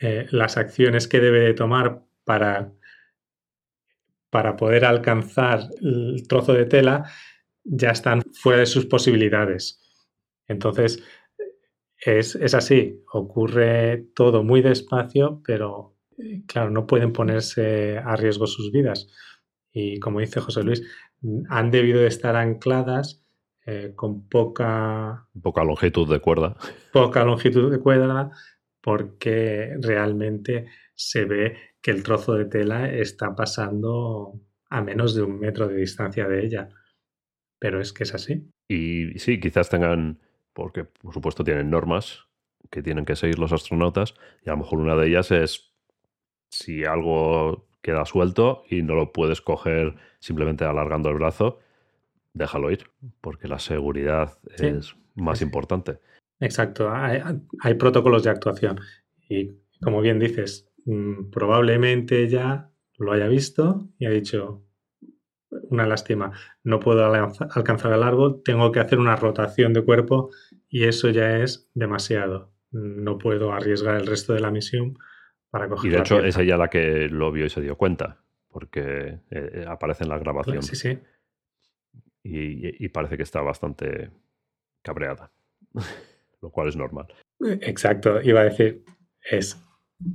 [0.00, 2.72] eh, las acciones que debe de tomar para,
[4.28, 7.08] para poder alcanzar el trozo de tela
[7.62, 9.80] ya están fuera de sus posibilidades.
[10.48, 11.00] Entonces,
[11.96, 18.48] es, es así, ocurre todo muy despacio, pero eh, claro, no pueden ponerse a riesgo
[18.48, 19.08] sus vidas.
[19.74, 20.82] Y como dice José Luis,
[21.50, 23.22] han debido de estar ancladas
[23.66, 25.26] eh, con poca...
[25.42, 26.56] Poca longitud de cuerda.
[26.92, 28.30] Poca longitud de cuerda
[28.80, 35.40] porque realmente se ve que el trozo de tela está pasando a menos de un
[35.40, 36.68] metro de distancia de ella.
[37.58, 38.48] Pero es que es así.
[38.68, 40.20] Y sí, quizás tengan,
[40.52, 42.26] porque por supuesto tienen normas
[42.70, 45.74] que tienen que seguir los astronautas, y a lo mejor una de ellas es
[46.50, 51.60] si algo queda suelto y no lo puedes coger simplemente alargando el brazo,
[52.32, 52.86] déjalo ir,
[53.20, 55.98] porque la seguridad es más importante.
[56.40, 58.80] Exacto, hay, protocolos de actuación
[59.28, 64.62] y como bien dices, mm, probablemente ya lo haya visto y ha dicho,
[65.68, 70.30] una lástima, no puedo alcanzar el árbol, tengo que hacer una rotación de cuerpo
[70.70, 72.50] y eso ya es demasiado.
[72.72, 74.98] No puedo arriesgar el resto de la misión
[75.54, 75.88] para coger.
[75.88, 79.20] Y de hecho es ella la que lo vio y se dio cuenta, porque eh,
[79.30, 80.62] eh, aparece en la grabación.
[80.62, 80.98] Sí, sí.
[82.24, 84.10] y parece que está bastante
[84.82, 85.30] cabreada.
[86.44, 87.06] lo cual es normal.
[87.62, 88.84] Exacto, iba a decir,
[89.22, 89.58] es,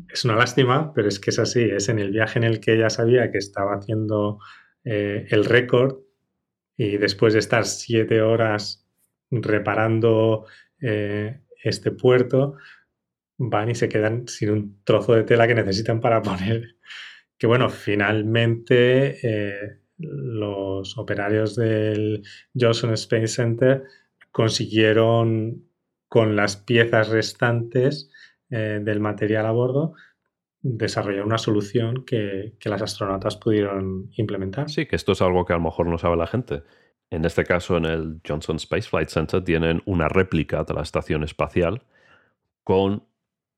[0.10, 2.76] es una lástima, pero es que es así, es en el viaje en el que
[2.76, 4.38] ella sabía que estaba haciendo
[4.84, 5.98] eh, el récord
[6.78, 8.88] y después de estar siete horas
[9.32, 10.46] reparando
[10.82, 12.58] eh, este puerto,
[13.40, 16.76] van y se quedan sin un trozo de tela que necesitan para poner.
[17.38, 22.24] Que bueno, finalmente eh, los operarios del
[22.54, 23.84] Johnson Space Center
[24.32, 25.66] consiguieron
[26.08, 28.12] con las piezas restantes
[28.50, 29.94] eh, del material a bordo,
[30.62, 34.70] desarrollar una solución que, las astronautas pudieron implementar.
[34.70, 36.64] Sí, que esto es algo que a lo mejor no sabe la gente.
[37.12, 41.24] En este caso, en el Johnson Space Flight Center tienen una réplica de la estación
[41.24, 41.84] espacial
[42.64, 43.04] con,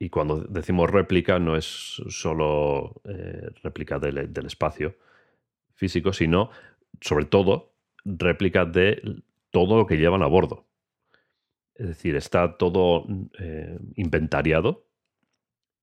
[0.01, 4.95] y cuando decimos réplica no es solo eh, réplica del, espacio
[5.75, 6.49] físico, sino
[6.99, 10.65] sobre todo réplica de todo lo que llevan a bordo.
[11.75, 13.05] Es decir, está todo
[13.37, 14.87] eh, inventariado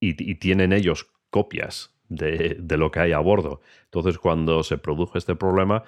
[0.00, 3.60] y, tienen ellos copias de, lo que hay a bordo.
[3.84, 5.84] Entonces, cuando se produjo este problema,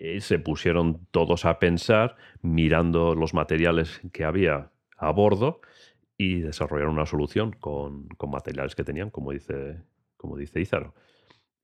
[0.00, 5.60] eh, se pusieron todos a pensar mirando los materiales que había a bordo
[6.20, 9.80] y desarrollaron una solución con, materiales que tenían, como dice,
[10.16, 10.92] como dice Ízaro.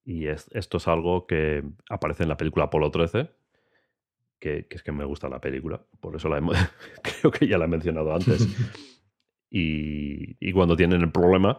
[0.04, 3.30] Y esto es algo que aparece en la película Apolo 13,
[4.38, 6.40] que, es que me gusta la película, por eso la
[7.02, 8.46] creo que ya la he mencionado antes.
[9.50, 11.58] y, cuando tienen el problema,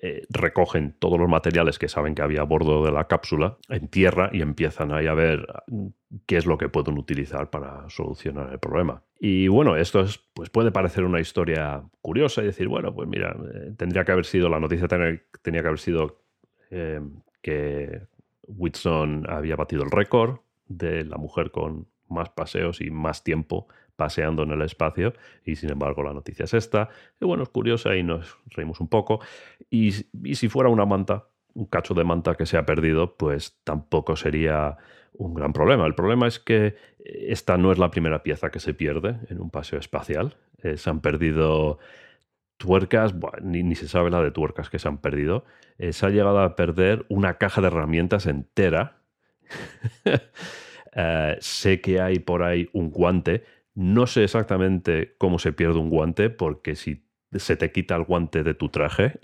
[0.00, 3.88] eh, recogen todos los materiales que saben que había a bordo de la cápsula en
[3.88, 5.86] tierra y empiezan ahí a ver mm,
[6.24, 9.02] qué es lo que pueden utilizar para solucionar el problema.
[9.18, 13.36] Y bueno, esto es, pues puede parecer una historia curiosa y decir, bueno, pues mira,
[13.52, 16.22] eh, tendría que haber sido, la noticia tenía, que haber sido
[16.70, 17.00] eh,
[17.42, 18.02] que
[18.46, 23.66] Whitson había batido el récord de la mujer con más paseos y más tiempo
[23.98, 25.12] paseando en el espacio
[25.44, 26.88] y sin embargo la noticia es esta.
[27.20, 29.20] Y bueno, es curiosa y nos reímos un poco.
[29.70, 34.14] Y, si fuera una manta, un cacho de manta que se ha perdido, pues tampoco
[34.14, 34.76] sería
[35.14, 35.84] un gran problema.
[35.84, 39.50] El problema es que esta no es la primera pieza que se pierde en un
[39.50, 40.36] paseo espacial.
[40.62, 41.80] Eh, se han perdido
[42.56, 45.44] tuercas, ni, se sabe la de tuercas que se han perdido.
[45.78, 48.98] Eh, se ha llegado a perder una caja de herramientas entera.
[51.00, 53.44] Eh, sé que hay por ahí un guante.
[53.78, 58.42] No sé exactamente cómo se pierde un guante, porque si se te quita el guante
[58.42, 59.20] de tu traje,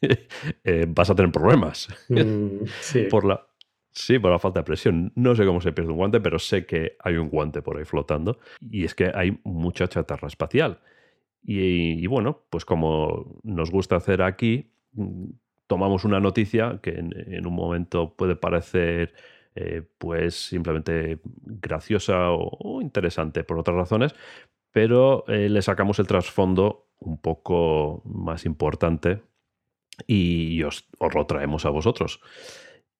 [0.62, 1.88] eh, vas a tener problemas.
[2.08, 3.06] Mm, sí.
[3.10, 3.48] por la,
[3.90, 5.10] sí, por la falta de presión.
[5.16, 7.84] No sé cómo se pierde un guante, pero sé que hay un guante por ahí
[7.84, 8.38] flotando.
[8.60, 10.78] Y es que hay mucha chatarra espacial.
[11.42, 15.30] Y, bueno, pues como nos gusta hacer aquí, mm,
[15.66, 19.14] tomamos una noticia que en un momento puede parecer
[19.58, 24.14] eh, pues simplemente graciosa o, interesante por otras razones,
[24.70, 29.22] pero eh, le sacamos el trasfondo un poco más importante
[30.06, 32.20] y os, lo traemos a vosotros.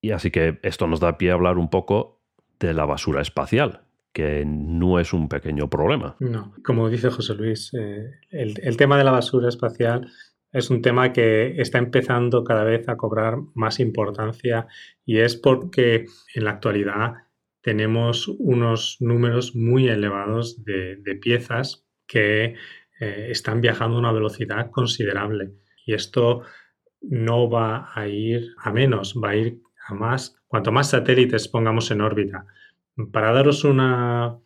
[0.00, 2.22] Y así que esto nos da pie a hablar un poco
[2.58, 3.82] de la basura espacial,
[4.14, 6.16] que no es un pequeño problema.
[6.20, 10.10] No, como dice José Luis, eh, el, tema de la basura espacial
[10.52, 14.66] es un tema que está empezando cada vez a cobrar más importancia
[15.04, 17.14] y es porque en la actualidad
[17.60, 22.54] tenemos unos números muy elevados de, piezas que
[23.00, 25.52] eh, están viajando a una velocidad considerable
[25.84, 26.42] y esto
[27.00, 31.90] no va a ir a menos, va a ir a más cuanto más satélites pongamos
[31.90, 32.46] en órbita.
[33.12, 34.38] Para daros una,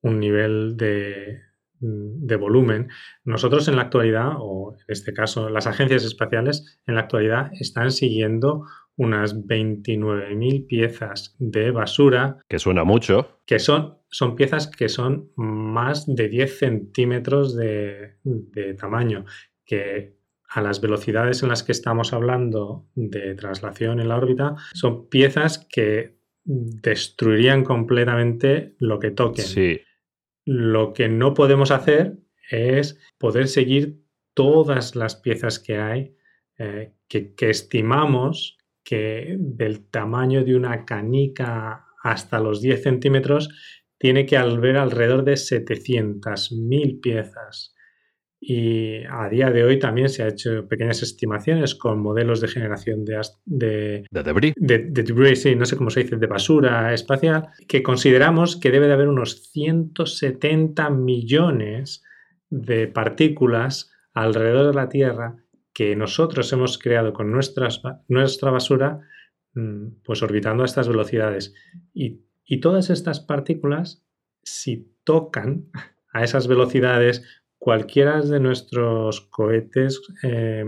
[0.00, 1.42] un nivel de,
[1.80, 2.88] de volumen,
[3.24, 7.90] nosotros en la actualidad, o en este caso las agencias espaciales en la actualidad, están
[7.90, 8.64] siguiendo
[8.96, 12.38] unas 29.000 piezas de basura.
[12.48, 13.40] Que suena mucho.
[13.44, 19.26] Que son, son piezas que son más de 10 centímetros de, de tamaño,
[19.64, 20.16] que
[20.48, 25.66] a las velocidades en las que estamos hablando de traslación en la órbita, son piezas
[25.70, 29.44] que destruirían completamente lo que toquen.
[29.44, 29.80] Sí.
[30.46, 32.16] Lo que no podemos hacer
[32.50, 34.00] es poder seguir
[34.32, 36.16] todas las piezas que hay,
[36.58, 43.48] eh, que, estimamos que del tamaño de una canica hasta los 10 centímetros
[43.98, 47.75] tiene que haber alrededor de 700.000 piezas.
[48.38, 53.04] Y a día de hoy también se ha hecho pequeñas estimaciones con modelos de generación
[53.04, 54.52] de, de, de debris.
[54.56, 58.88] De, debris, sí, no sé cómo se dice, de basura espacial, que consideramos que debe
[58.88, 62.04] de haber unos 170 millones
[62.50, 65.36] de partículas alrededor de la Tierra
[65.72, 69.00] que nosotros hemos creado con nuestras, nuestra basura,
[69.54, 71.54] mm, pues orbitando a estas velocidades.
[71.92, 74.02] Y, y todas estas partículas,
[74.42, 75.70] si tocan
[76.12, 77.24] a esas velocidades,
[77.66, 80.64] cualquiera de nuestros cohetes eh,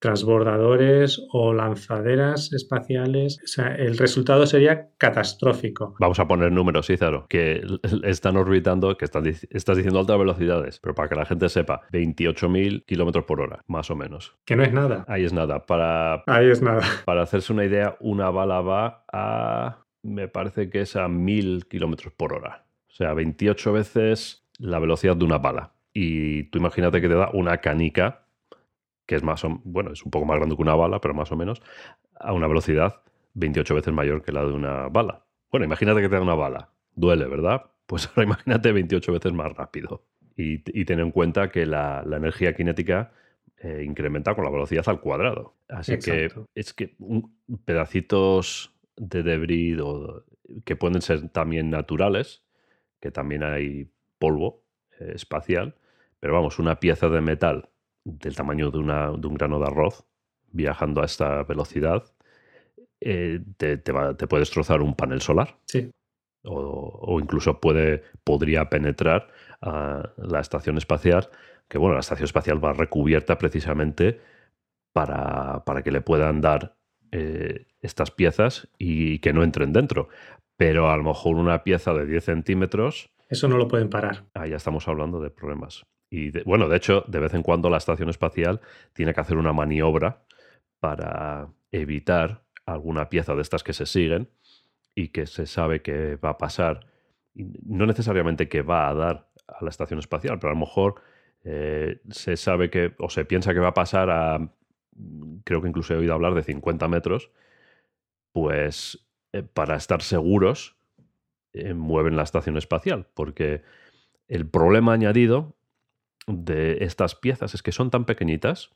[0.00, 3.38] transbordadores o lanzaderas espaciales,
[3.78, 5.94] el resultado sería catastrófico.
[6.00, 7.62] Vamos a poner números, Cícero, que
[8.02, 12.84] están orbitando, que están, estás diciendo altas velocidades, pero para que la gente sepa, 28.000
[12.86, 14.36] kilómetros por hora, más o menos.
[14.44, 15.04] Que no es nada.
[15.06, 15.64] Ahí es nada.
[15.64, 16.82] Para, Ahí es nada.
[17.04, 22.12] Para hacerse una idea, una bala va a, me parece que es a 1.000 kilómetros
[22.14, 22.66] por hora.
[22.88, 27.30] O sea, 28 veces la velocidad de una bala y tú imagínate que te da
[27.32, 28.26] una canica,
[29.06, 31.32] que es más o, bueno, es un poco más grande que una bala, pero más
[31.32, 31.62] o menos,
[32.20, 33.00] a una velocidad
[33.32, 35.24] 28 veces mayor que la de una bala.
[35.50, 36.68] Bueno, imagínate que te da una bala.
[36.94, 37.70] Duele, ¿verdad?
[37.86, 40.04] Pues ahora imagínate 28 veces más rápido.
[40.36, 43.12] Y, ten en cuenta que la, energía cinética
[43.56, 45.54] eh, incrementa con la velocidad al cuadrado.
[45.66, 46.94] Así que es que
[47.64, 49.78] pedacitos de debris
[50.66, 52.42] que pueden ser también naturales,
[53.00, 54.62] que también hay polvo
[55.00, 55.74] eh, espacial,
[56.26, 57.68] pero vamos, una pieza de metal
[58.02, 60.08] del tamaño de, un grano de arroz
[60.50, 62.02] viajando a esta velocidad
[63.00, 65.56] eh, te, puede destrozar un panel solar.
[65.66, 65.88] Sí.
[66.42, 69.28] O, incluso puede, podría penetrar
[69.60, 71.30] a la estación espacial,
[71.68, 74.20] que bueno, la estación espacial va recubierta precisamente
[74.92, 76.76] para, que le puedan dar
[77.12, 80.08] eh, estas piezas y que no entren dentro.
[80.56, 83.12] Pero a lo mejor una pieza de 10 centímetros...
[83.28, 84.24] Eso no lo pueden parar.
[84.34, 85.86] Ahí ya estamos hablando de problemas.
[86.10, 88.60] Y bueno, de hecho, de vez en cuando la estación espacial
[88.92, 90.24] tiene que hacer una maniobra
[90.80, 94.28] para evitar alguna pieza de estas que se siguen
[94.94, 96.86] y que se sabe que va a pasar,
[97.34, 101.02] no necesariamente que va a dar a la estación espacial, pero a lo mejor
[101.44, 104.50] eh, se sabe que, o se piensa que va a pasar a,
[105.44, 107.30] creo que incluso he oído hablar de 50 metros,
[108.32, 110.76] pues eh, para estar seguros
[111.52, 113.62] eh, mueven la estación espacial, porque
[114.28, 115.55] el problema añadido
[116.26, 118.70] de estas piezas es que son tan pequeñitas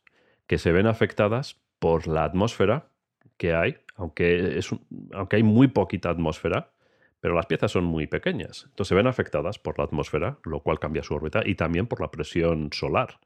[0.46, 2.90] que se ven afectadas por la atmósfera
[3.36, 4.70] que hay, aunque, es
[5.12, 6.72] aunque hay muy poquita atmósfera,
[7.20, 8.64] pero las piezas son muy pequeñas.
[8.64, 12.00] Entonces se ven afectadas por la atmósfera, lo cual cambia su órbita, y también por
[12.00, 13.18] la presión solar,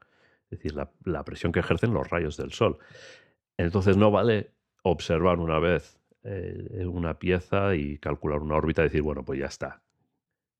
[0.49, 2.77] es decir, la, presión que ejercen los rayos del Sol.
[3.57, 4.51] Entonces no vale
[4.83, 9.47] observar una vez eh, una pieza y calcular una órbita y decir, bueno, pues ya
[9.47, 9.81] está.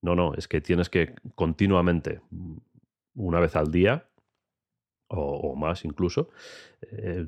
[0.01, 2.21] No, no, es que tienes que continuamente
[3.15, 4.09] una vez al día
[5.07, 6.29] o, más incluso,
[6.81, 7.25] eh,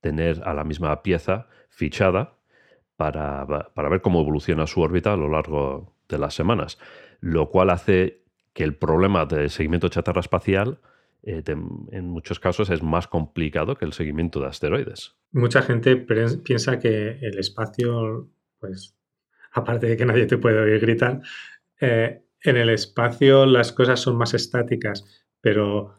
[0.00, 2.38] tener a la misma pieza fichada
[2.96, 6.78] para, ver cómo evoluciona su órbita a lo largo de las semanas,
[7.20, 8.22] lo cual hace
[8.52, 10.78] que el problema de seguimiento chatarra espacial
[11.22, 15.16] eh, en muchos casos es más complicado que el seguimiento de asteroides.
[15.32, 18.96] Mucha gente piensa que el espacio, pues,
[19.52, 21.20] aparte de que nadie te puede oír gritar,
[21.80, 25.94] eh, en el espacio las cosas son más estáticas pero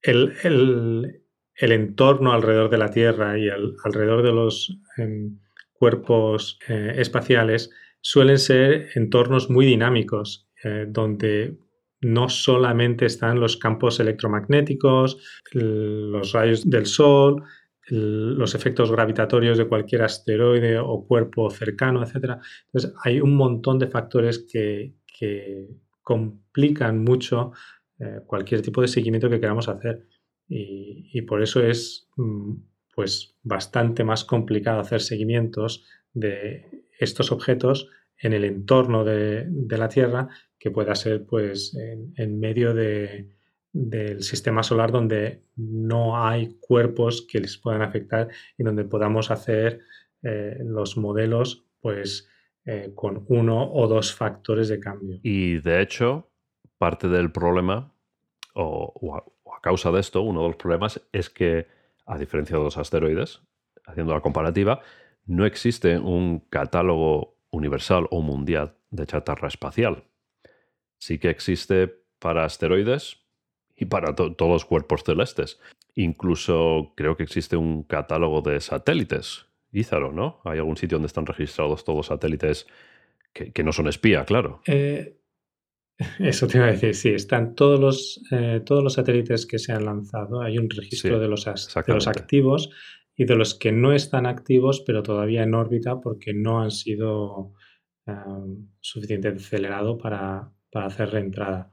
[0.00, 1.24] el,
[1.56, 5.40] entorno alrededor de la Tierra y alrededor de los em,
[5.72, 11.58] cuerpos eh, espaciales suelen ser entornos muy dinámicos, eh, donde
[12.00, 17.42] no solamente están los campos electromagnéticos, los rayos del Sol,
[17.88, 22.38] los efectos gravitatorios de cualquier asteroide o cuerpo cercano, etc.
[22.66, 25.66] Entonces, hay un montón de factores que, que
[26.04, 27.52] complican mucho
[28.00, 30.06] eh, cualquier tipo de seguimiento que queramos hacer.
[30.46, 32.54] Y, por eso es mm,
[32.94, 37.88] pues bastante más complicado hacer seguimientos de estos objetos
[38.18, 40.28] en el entorno de, la Tierra,
[40.58, 41.76] que pueda ser pues
[42.16, 48.84] en, medio del sistema solar donde no hay cuerpos que les puedan afectar y donde
[48.84, 49.80] podamos hacer
[50.22, 52.28] eh, los modelos pues
[52.66, 55.18] eh, con uno o dos factores de cambio.
[55.22, 56.30] Y de hecho,
[56.78, 57.92] parte del problema,
[58.54, 61.66] o, a, causa de esto, uno de los problemas es que,
[62.06, 63.40] a diferencia de los asteroides,
[63.86, 64.80] haciendo la comparativa,
[65.26, 70.04] no existe un catálogo universal o mundial de chatarra espacial.
[70.98, 73.18] Sí que existe para asteroides
[73.76, 75.60] y para todos los cuerpos celestes.
[75.94, 80.40] Incluso creo que existe un catálogo de satélites Ízaro, ¿no?
[80.44, 82.66] ¿Hay algún sitio donde están registrados todos los satélites
[83.32, 84.60] que, no son espía, claro?
[84.66, 85.18] Eh,
[86.18, 89.72] eso te iba a decir, sí, están todos los, eh, todos los satélites que se
[89.72, 90.42] han lanzado.
[90.42, 91.46] Hay un registro de, los,
[91.86, 92.70] los activos
[93.16, 97.52] y de los que no están activos, pero todavía en órbita porque no han sido
[98.80, 101.70] suficientemente acelerados para, hacer reentrada.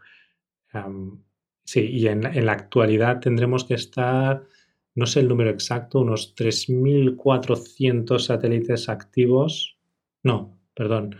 [1.66, 4.44] sí, y en, en, la actualidad tendremos que estar
[4.94, 9.78] no sé el número exacto, unos 3.400 satélites activos.
[10.24, 11.16] No, perdón,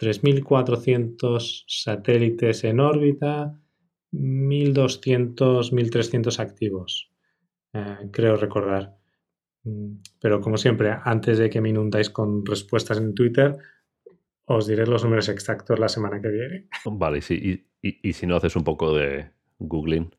[0.00, 3.60] 3.400 satélites en órbita,
[4.12, 7.12] 1.200, 1.300 activos,
[7.74, 8.96] eh, creo recordar.
[9.64, 13.58] Mm, pero como siempre, antes de que me inundáis con respuestas en Twitter,
[14.46, 16.68] os diré los números exactos la semana que viene.
[16.86, 20.14] Vale, sí, y, y si no haces un poco de googling,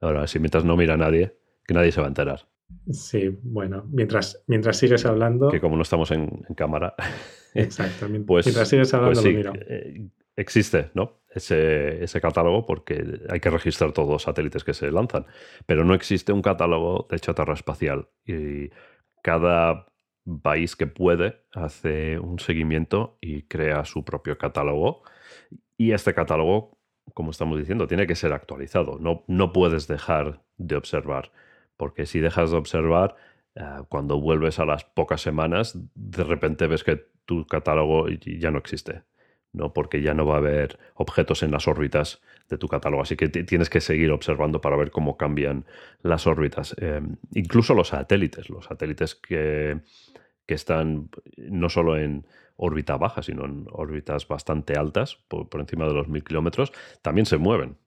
[0.00, 2.48] ahora si mientras no mira a nadie, que nadie se va a enterar.
[2.90, 5.50] Sí, bueno, mientras, mientras sigues hablando.
[5.50, 6.94] Que como no estamos en, cámara.
[7.54, 8.26] Exactamente.
[8.26, 9.52] pues, mientras sigues hablando, pues lo miro.
[9.68, 11.20] Eh, existe, ¿no?
[11.30, 15.26] Ese, ese, catálogo porque hay que registrar todos los satélites que se lanzan.
[15.66, 18.08] Pero no existe un catálogo de chatarra espacial.
[18.26, 18.70] Y
[19.22, 19.86] cada
[20.42, 25.02] país que puede hace un seguimiento y crea su propio catálogo.
[25.76, 26.78] Y este catálogo,
[27.14, 28.98] como estamos diciendo, tiene que ser actualizado.
[28.98, 31.32] No, no puedes dejar de observar
[31.76, 33.16] porque si dejas de observar,
[33.54, 38.58] eh, cuando vuelves a las pocas semanas, de repente ves que tu catálogo ya no
[38.58, 39.02] existe,
[39.52, 39.72] ¿no?
[39.72, 43.02] porque ya no va a haber objetos en las órbitas de tu catálogo.
[43.02, 45.64] Así que tienes que seguir observando para ver cómo cambian
[46.02, 46.74] las órbitas.
[46.78, 47.00] Eh,
[47.32, 49.80] incluso los satélites, los satélites que,
[50.46, 51.08] están
[51.38, 56.06] no solo en órbita baja, sino en órbitas bastante altas, por, por encima de los
[56.06, 56.72] mil kilómetros,
[57.02, 57.78] también se mueven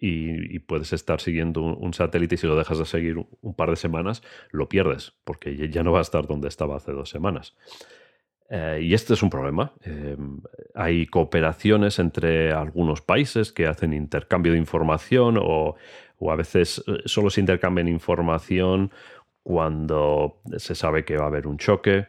[0.00, 3.76] y, puedes estar siguiendo un, satélite y si lo dejas de seguir un, par de
[3.76, 7.54] semanas, lo pierdes, porque ya no va a estar donde estaba hace dos semanas.
[8.50, 9.72] Eh, y este es un problema.
[9.82, 10.40] Em,
[10.74, 15.76] hay cooperaciones entre algunos países que hacen intercambio de información o,
[16.18, 18.90] o, a veces eh, solo se intercambian información
[19.42, 22.06] cuando se sabe que va a haber un choque,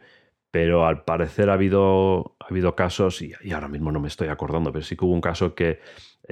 [0.50, 4.28] pero al parecer ha habido, ha habido casos, y, y ahora mismo no me estoy
[4.28, 5.80] acordando, pero sí que hubo un caso que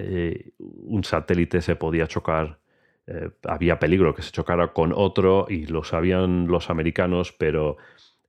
[0.00, 2.60] eh, un satélite se podía chocar,
[3.08, 7.78] eh, había peligro que se chocara con otro y lo sabían los americanos, pero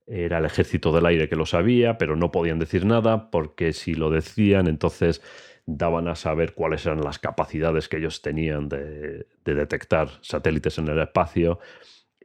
[0.08, 3.94] era el ejército del aire que lo sabía, pero no podían decir nada porque si
[3.94, 5.22] lo decían entonces
[5.64, 10.98] daban a saber cuáles eran las capacidades que ellos tenían de, detectar satélites en el
[10.98, 11.60] espacio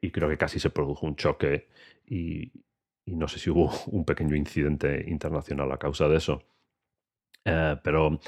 [0.02, 1.68] y creo que casi se produjo un choque
[2.08, 2.52] y,
[3.06, 6.42] no sé si hubo un pequeño incidente internacional a causa de eso.
[7.44, 8.20] Eh, pero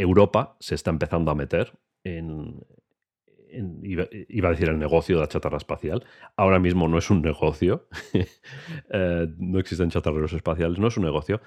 [0.00, 1.72] Europa se está empezando a meter
[2.04, 2.64] en,
[3.82, 4.04] iba,
[4.48, 6.04] a decir el negocio de la chatarra espacial.
[6.36, 7.88] Ahora mismo no es un negocio,
[8.90, 11.40] eh, no existen chatarreros espaciales, no es un negocio,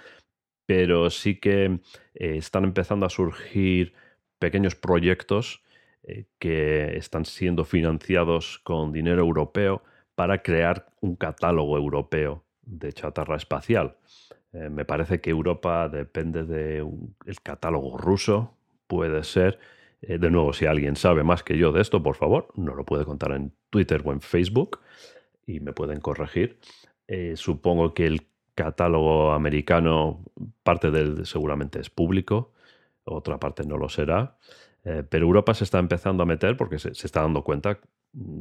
[0.66, 3.94] pero sí que eh, están empezando a surgir
[4.40, 5.64] pequeños proyectos
[6.04, 9.84] eh, que están siendo financiados con dinero europeo
[10.16, 13.98] para crear un catálogo europeo de chatarra espacial.
[14.54, 18.56] Eh, me parece que Europa depende del catálogo ruso,
[18.88, 19.60] puede ser.
[20.02, 22.86] Eh, de nuevo, si alguien sabe más que yo de esto, por favor, no lo
[22.86, 24.80] puede contar en Twitter o en Facebook
[25.48, 26.60] y me pueden corregir.
[27.08, 30.24] Eh, supongo que el catálogo americano,
[30.64, 32.54] parte del seguramente es público,
[33.04, 34.38] otra parte no lo será.
[35.10, 37.80] pero Europa se está empezando a meter porque se, está dando cuenta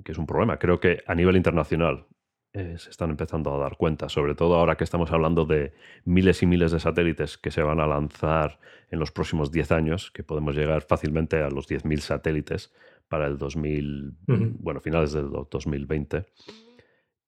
[0.04, 0.58] que es un problema.
[0.58, 2.06] Creo que a nivel internacional
[2.54, 5.72] eh, se están empezando a dar cuenta, sobre todo ahora que estamos hablando de
[6.04, 10.10] miles y miles de satélites que se van a lanzar en los próximos 10 años,
[10.10, 12.70] que podemos llegar fácilmente a los 10.000 satélites
[13.08, 16.26] para el 2000, bueno, finales del 2020.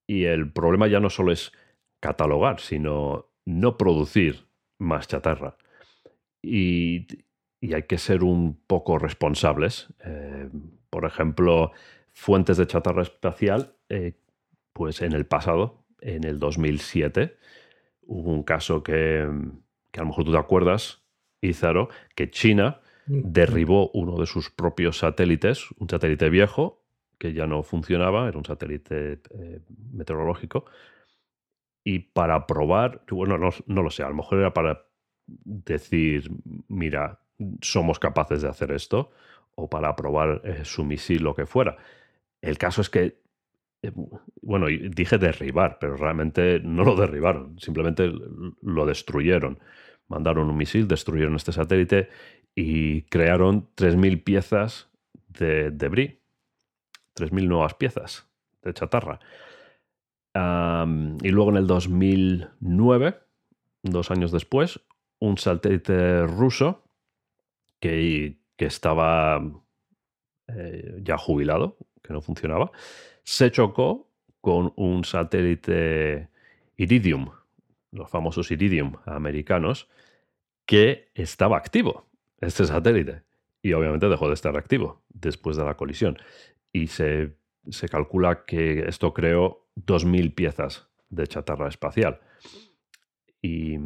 [0.06, 1.52] Y el problema ya no solo es
[2.00, 4.46] catalogar, sino no producir
[4.78, 5.56] más chatarra.
[6.42, 7.06] Y,
[7.62, 9.88] hay que ser un poco responsables.
[10.04, 10.50] Eh,
[10.90, 11.72] por ejemplo,
[12.12, 14.18] fuentes de chatarra espacial eh,
[14.74, 17.38] pues en el pasado, en el 2007,
[18.02, 19.26] hubo un caso que,
[19.90, 21.02] que a lo mejor tú te acuerdas,
[21.40, 23.20] Izaro, que China mm.
[23.24, 26.84] derribó uno de sus propios satélites, un satélite viejo,
[27.18, 29.60] que ya no funcionaba, era un satélite eh,
[29.92, 30.66] meteorológico,
[31.84, 34.86] y para probar, bueno, no, lo sé, a lo mejor era para
[35.26, 36.30] decir,
[36.68, 37.20] mira,
[37.60, 39.10] somos capaces de hacer esto,
[39.54, 41.76] o para probar eh, su misil, lo que fuera.
[42.40, 43.22] El caso es que,
[44.40, 48.10] bueno, dije derribar, pero realmente no lo derribaron, simplemente
[48.62, 49.58] lo destruyeron.
[50.08, 52.08] Mandaron un misil, destruyeron este satélite
[52.54, 54.90] y crearon 3.000 piezas
[55.28, 56.14] de debris,
[57.16, 58.28] 3.000 nuevas piezas
[58.62, 59.20] de chatarra
[60.34, 63.20] y luego en el 2009,
[63.82, 64.80] dos años después,
[65.20, 66.82] un satélite ruso
[67.78, 69.40] que, que estaba
[70.48, 72.72] eh, ya jubilado, que no funcionaba,
[73.24, 74.10] se chocó
[74.40, 76.28] con un satélite
[76.76, 77.30] Iridium,
[77.90, 79.88] los famosos Iridium americanos,
[80.66, 82.06] que estaba activo,
[82.40, 83.22] este satélite.
[83.62, 86.18] Y obviamente dejó de estar activo después de la colisión.
[86.72, 87.34] Y se,
[87.70, 92.20] se calcula que esto creó 2.000 piezas de chatarra espacial.
[93.40, 93.78] Y,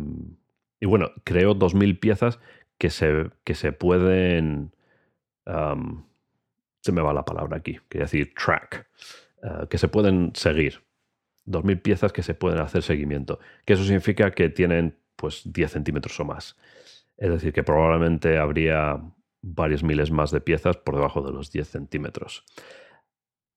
[0.82, 2.40] bueno, creo 2.000 piezas
[2.78, 4.72] que se, que se pueden...
[6.80, 8.88] se me va la palabra aquí, quería decir track,
[9.42, 10.82] eh, que se pueden seguir.
[11.46, 13.38] 2.000 piezas que se pueden hacer seguimiento.
[13.64, 16.56] Que eso significa que tienen pues 10 centímetros o más.
[17.16, 19.00] Es decir, que probablemente habría
[19.42, 22.44] varios miles más de piezas por debajo de los 10 centímetros.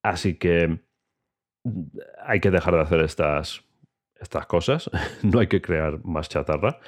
[0.03, 0.79] Así que
[2.23, 3.63] hay que dejar de hacer estas,
[4.19, 4.89] estas cosas,
[5.23, 6.79] no hay que crear más chatarra.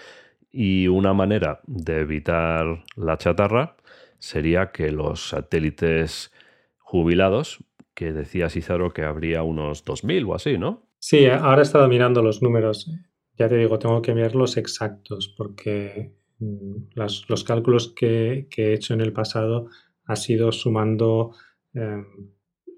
[0.51, 3.75] Y una manera de evitar la chatarra
[4.19, 6.31] sería que los satélites
[6.77, 7.63] jubilados,
[7.93, 10.89] que decía Cizaro que habría unos 2.000 o así, ¿no?
[10.99, 12.89] Sí, ahora he estado mirando los números.
[13.37, 19.01] Ya te digo, tengo que mirarlos exactos porque mm, los cálculos que, he hecho en
[19.01, 19.67] el pasado
[20.05, 21.33] ha sido sumando
[21.73, 22.05] em,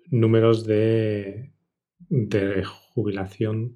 [0.09, 1.51] números de,
[2.93, 3.75] jubilación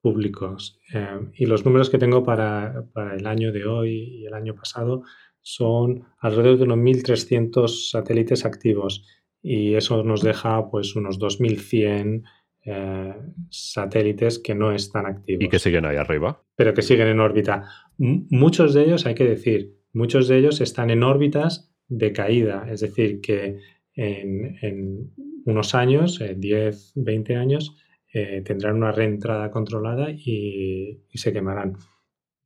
[0.00, 0.80] públicos.
[0.94, 2.84] Eh, y los números que tengo para,
[3.16, 5.02] el año de hoy y el año pasado
[5.40, 9.06] son alrededor de unos 1.300 satélites activos
[9.42, 12.24] y eso nos deja pues unos 2.100
[12.64, 13.14] eh,
[13.50, 15.44] satélites que no están activos.
[15.44, 16.42] Y que siguen ahí arriba.
[16.56, 17.64] Pero que siguen en órbita.
[17.96, 22.80] muchos de ellos, hay que decir, muchos de ellos están en órbitas de caída, es
[22.80, 23.58] decir, que
[23.94, 25.12] en,
[25.46, 27.74] unos años, 10, 20 años,
[28.12, 31.76] eh, tendrán una reentrada controlada y, se quemarán.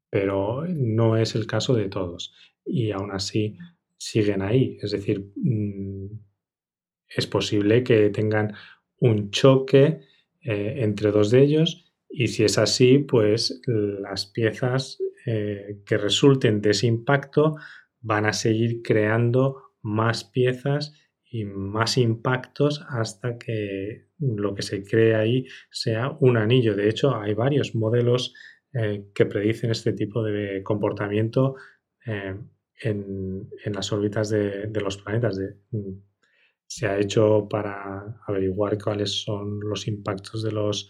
[0.09, 2.33] Pero no es el caso de todos.
[2.65, 3.57] Y aún así
[3.97, 4.79] siguen ahí.
[4.81, 6.07] Es decir, mm,
[7.17, 8.55] es posible que tengan
[8.99, 10.01] un choque
[10.41, 16.61] eh, entre dos de ellos y si es así, pues las piezas eh, que resulten
[16.61, 17.57] de ese impacto
[18.01, 20.93] van a seguir creando más piezas
[21.25, 26.77] y más impactos hasta que lo que se cree ahí sea un anillo.
[26.77, 28.35] De hecho, hay varios modelos
[28.75, 31.57] eh, que predicen este tipo de comportamiento
[32.05, 35.39] en, las órbitas de, los planetas.
[35.71, 35.93] Mm,
[36.75, 40.89] se ha hecho para averiguar cuáles son los impactos de los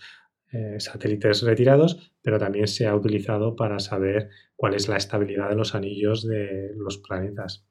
[0.52, 5.56] eh, satélites retirados, pero también se ha utilizado para saber cuál es la estabilidad de
[5.56, 7.66] los anillos de los planetas.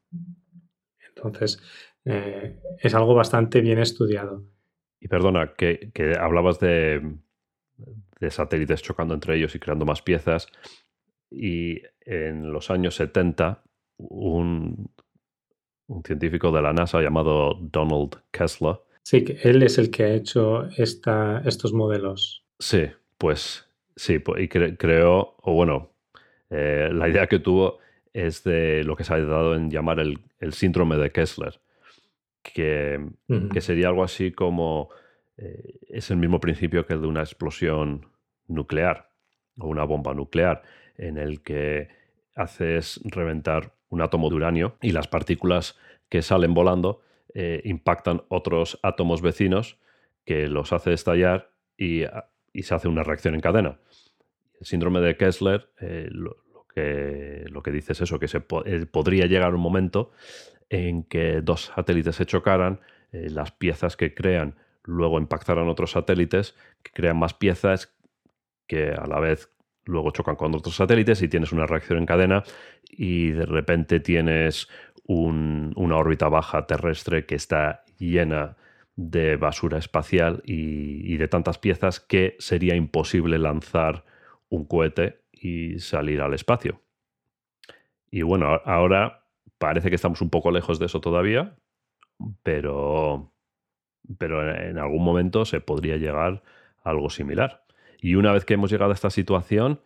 [1.16, 1.62] Entonces,
[2.04, 4.44] eh, es algo bastante bien estudiado.
[5.00, 7.16] Y perdona, que, hablabas de,
[8.30, 10.48] satélites chocando entre ellos y creando más piezas.
[11.30, 13.64] Y en los años 70,
[13.98, 14.92] un,
[16.06, 18.76] científico de la NASA llamado Donald Kessler.
[19.04, 22.46] Sí, él es el que ha hecho esta, estos modelos.
[22.60, 22.86] Sí,
[23.18, 25.92] pues sí, y creó, o bueno,
[26.50, 27.80] eh, la idea que tuvo
[28.14, 31.60] es de lo que se ha dado en llamar el, el síndrome de Kessler
[32.42, 33.00] que,
[33.60, 34.90] sería algo así como
[35.38, 38.08] eh, es el mismo principio que el de una explosión
[38.48, 39.10] nuclear
[39.58, 40.64] o una bomba nuclear,
[40.98, 41.90] en el que
[42.36, 45.78] haces reventar un átomo de uranio y las partículas
[46.10, 47.02] que salen volando
[47.34, 49.78] eh, impactan otros átomos vecinos
[50.26, 52.04] que los hace estallar y,
[52.62, 53.80] se hace una reacción en cadena.
[54.60, 56.36] El síndrome de Kessler eh, lo,
[56.74, 60.12] que, lo que dice es eso, que se podría llegar un momento
[60.70, 62.80] en que dos satélites se chocaran,
[63.12, 67.94] eh, las piezas que crean luego impactaran otros satélites, que crean más piezas
[68.68, 69.50] que a la vez
[69.86, 72.44] luego chocan con otros satélites y tienes una reacción en cadena
[72.92, 74.68] y de repente tienes
[75.06, 78.56] una órbita baja terrestre que está llena
[78.96, 84.06] de basura espacial y, de tantas piezas que sería imposible lanzar
[84.50, 86.82] un cohete y salir al espacio.
[88.10, 89.26] Y bueno, ahora
[89.58, 91.56] parece que estamos un poco lejos de eso todavía,
[92.44, 93.34] pero,
[94.18, 96.44] pero en algún momento se podría llegar
[96.84, 97.64] a algo similar.
[98.00, 99.82] Y una vez que hemos llegado a esta situación,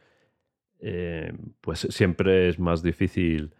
[0.79, 3.53] eh, pues siempre es más difícil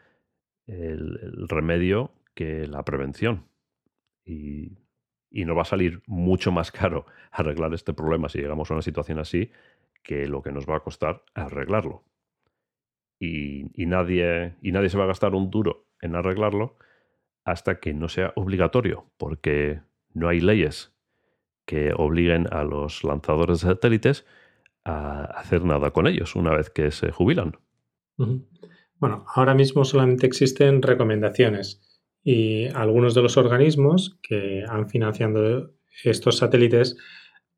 [0.68, 3.48] el, remedio que la prevención.
[4.26, 4.78] Y,
[5.32, 9.20] nos va a salir mucho más caro arreglar este problema si llegamos a una situación
[9.20, 9.52] así
[10.02, 12.04] que lo que nos va a costar arreglarlo.
[13.20, 16.78] Y, nadie, y nadie se va a gastar un duro en arreglarlo
[17.44, 19.82] hasta que no sea obligatorio, porque
[20.14, 20.96] no hay leyes
[21.66, 24.26] que obliguen a los lanzadores de satélites
[24.86, 27.58] a hacer nada con ellos una vez que se jubilan.
[28.98, 31.82] Bueno, ahora mismo solamente existen recomendaciones
[32.24, 35.74] y algunos de los organismos que han financiado
[36.04, 36.98] estos satélites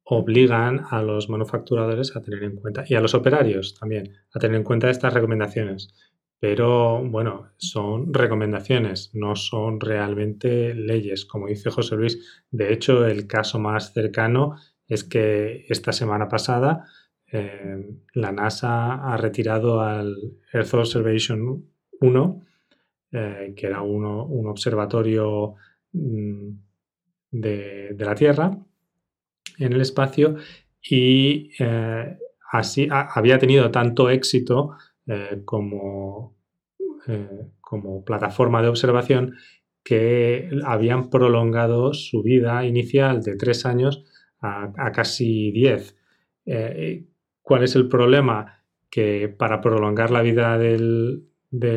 [0.04, 4.58] obligan a los manufacturadores a tener en cuenta y a los operarios también a tener
[4.58, 5.94] en cuenta estas recomendaciones.
[6.40, 12.44] Pero bueno, son recomendaciones, no son realmente leyes, como dice José Luis.
[12.52, 14.56] De hecho, el caso más cercano
[14.88, 16.86] es que esta semana pasada
[17.30, 20.16] eh, la NASA ha retirado al
[20.54, 21.66] Earth Observation
[22.00, 22.46] 1,
[23.12, 25.56] eh, que era un observatorio
[25.92, 26.50] mm,
[27.32, 28.58] de, la Tierra
[29.60, 30.36] en el espacio,
[30.82, 32.18] y eh,
[32.52, 34.76] así había tenido tanto éxito
[35.46, 36.36] como,
[37.62, 39.36] como plataforma de observación
[39.84, 44.04] que habían prolongado su vida inicial de tres años
[44.42, 45.96] a, casi diez.
[47.48, 48.62] ¿Cuál es el problema?
[48.90, 51.30] Que para prolongar la vida del,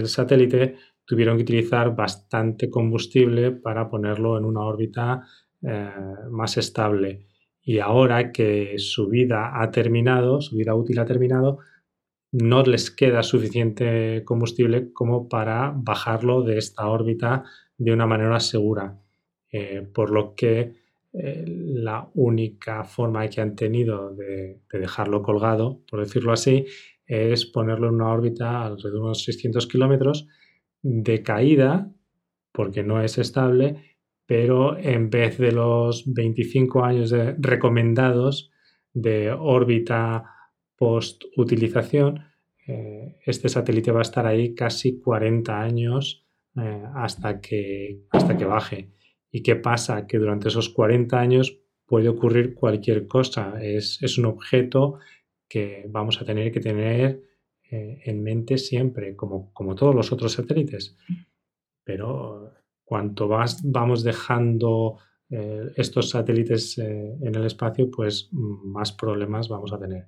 [0.06, 5.22] satélite tuvieron que utilizar bastante combustible para ponerlo en una órbita
[5.62, 5.92] eh,
[6.28, 7.28] más estable.
[7.62, 11.58] Y ahora que su vida ha terminado, su vida útil ha terminado,
[12.32, 17.44] no les queda suficiente combustible como para bajarlo de esta órbita
[17.78, 18.98] de una manera segura.
[19.52, 20.74] Eh, por lo que
[21.12, 26.66] eh, la única forma que han tenido de, dejarlo colgado, por decirlo así,
[27.06, 30.28] es ponerlo en una órbita alrededor de unos 600 kilómetros
[30.82, 31.92] de caída,
[32.52, 33.96] porque no es estable,
[34.26, 38.52] pero en vez de los 25 años recomendados
[38.92, 40.24] de órbita
[40.76, 42.24] post-utilización,
[42.66, 46.24] eh, este satélite va a estar ahí casi 40 años
[46.56, 48.90] eh, hasta, que, hasta que baje.
[49.30, 50.06] ¿Y qué pasa?
[50.06, 53.60] Que durante esos 40 años puede ocurrir cualquier cosa.
[53.62, 54.98] Es, un objeto
[55.48, 57.22] que vamos a tener que tener
[57.70, 60.96] eh, en mente siempre, como, como todos los otros satélites.
[61.84, 62.52] Pero
[62.84, 64.98] cuanto más vamos dejando
[65.30, 70.06] eh, estos satélites eh, en el espacio, pues más problemas vamos a tener.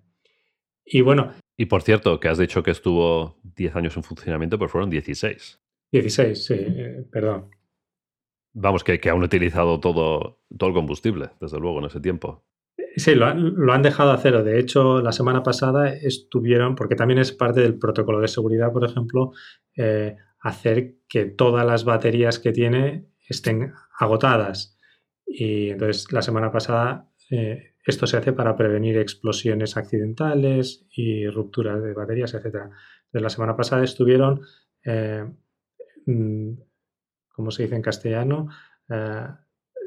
[0.85, 1.33] Y bueno.
[1.57, 5.61] Y por cierto, que has dicho que estuvo 10 años en funcionamiento, pero fueron 16.
[5.93, 6.67] 16, sí,
[7.11, 7.51] perdón.
[8.55, 12.45] Vamos, que, que han utilizado todo, todo el combustible, desde luego, en ese tiempo.
[12.97, 14.43] Sí, lo han, dejado a cero.
[14.43, 18.85] De hecho, la semana pasada estuvieron, porque también es parte del protocolo de seguridad, por
[18.85, 19.33] ejemplo,
[19.77, 24.79] eh, hacer que todas las baterías que tiene estén agotadas.
[25.27, 31.83] Y entonces, la semana pasada, eh, esto se hace para prevenir explosiones accidentales y rupturas
[31.83, 32.45] de baterías, etc.
[32.45, 34.43] Entonces, la semana pasada estuvieron
[34.85, 35.25] eh,
[36.07, 36.53] mm,
[37.43, 38.51] como se dice en castellano,
[38.89, 39.27] eh,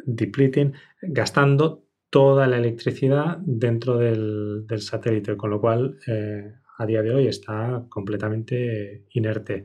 [0.05, 7.13] depleting, gastando toda la electricidad dentro del, satélite, con lo cual eh, a día de
[7.13, 9.63] hoy está completamente inerte.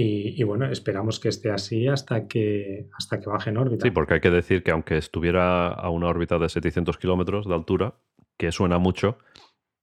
[0.00, 3.84] Y, bueno, esperamos que esté así hasta que, hasta que baje en órbita.
[3.84, 7.54] Sí, porque hay que decir que aunque estuviera a una órbita de 700 kilómetros de
[7.54, 7.94] altura,
[8.36, 9.18] que suena mucho,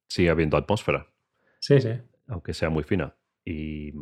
[0.08, 1.08] sigue habiendo atmósfera.
[1.60, 1.92] Sí, sí.
[2.28, 3.16] Aunque sea muy fina
[3.46, 3.94] y,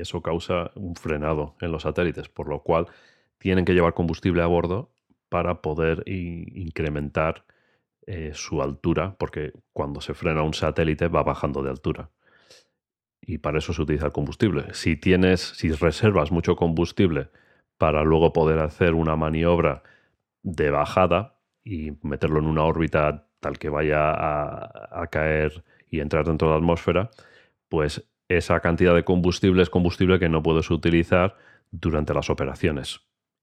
[0.00, 2.86] eso causa un frenado en los satélites, por lo cual
[3.38, 4.90] tienen que llevar combustible a bordo
[5.28, 7.44] para poder incrementar
[8.06, 12.10] eh, su altura, porque cuando se frena un satélite va bajando de altura.
[13.20, 14.72] Y para eso se utiliza el combustible.
[14.72, 17.28] Si tienes, si reservas mucho combustible
[17.76, 19.82] para luego poder hacer una maniobra
[20.42, 26.24] de bajada y meterlo en una órbita tal que vaya a, a caer y entrar
[26.24, 27.10] dentro de la atmósfera,
[27.68, 31.36] pues esa cantidad de combustible es combustible que no puedes utilizar
[31.72, 33.00] durante las operaciones.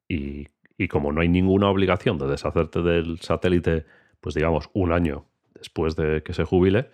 [0.08, 0.48] Y,
[0.90, 3.86] como no hay ninguna obligación de deshacerte del satélite,
[4.22, 5.26] pues digamos, un año
[5.56, 6.90] después de que se jubile,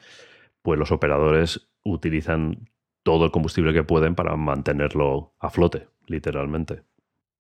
[0.61, 2.69] pues los operadores utilizan
[3.03, 6.83] todo el combustible que pueden para mantenerlo a flote, literalmente.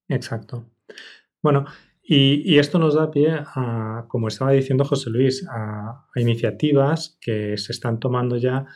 [0.09, 0.65] Exacto.
[1.41, 1.65] Bueno,
[2.03, 7.71] y, esto nos da pie a, como estaba diciendo José Luis, a iniciativas que se
[7.71, 8.67] están tomando ya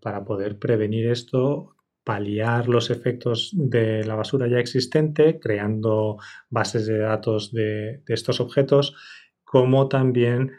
[0.00, 6.98] para poder prevenir esto, paliar los efectos de la basura ya existente, creando bases de
[6.98, 8.94] datos de, estos objetos,
[9.44, 10.52] como también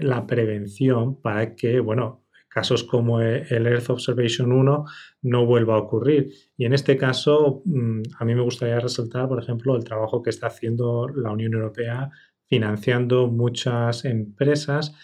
[0.00, 2.22] la prevención para que, bueno,
[2.52, 4.84] casos como e, el Earth Observation 1
[5.22, 6.32] no vuelva a ocurrir.
[6.56, 10.30] Y en este caso, mm, a mí me gustaría resaltar, por ejemplo, el trabajo que
[10.30, 12.10] está haciendo la Unión Europea
[12.48, 14.94] financiando muchas empresas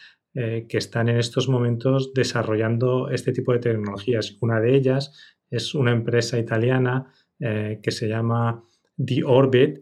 [0.41, 4.36] eh, que están en estos momentos desarrollando este tipo de tecnologías.
[4.41, 5.12] Una de ellas
[5.51, 8.62] es una empresa italiana eh, que se llama
[9.05, 9.80] The Orbit,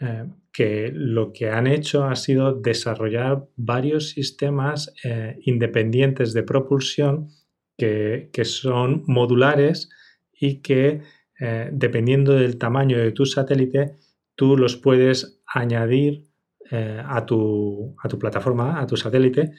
[0.00, 4.94] eh, que lo que han hecho ha sido desarrollar varios sistemas
[5.40, 7.30] independientes de propulsión
[7.76, 9.88] que, son modulares
[10.32, 11.02] y que
[11.72, 13.96] dependiendo del tamaño de tu satélite,
[14.36, 16.24] tú los puedes añadir
[16.70, 19.52] a, tu, a, tu, plataforma, a tu satélite,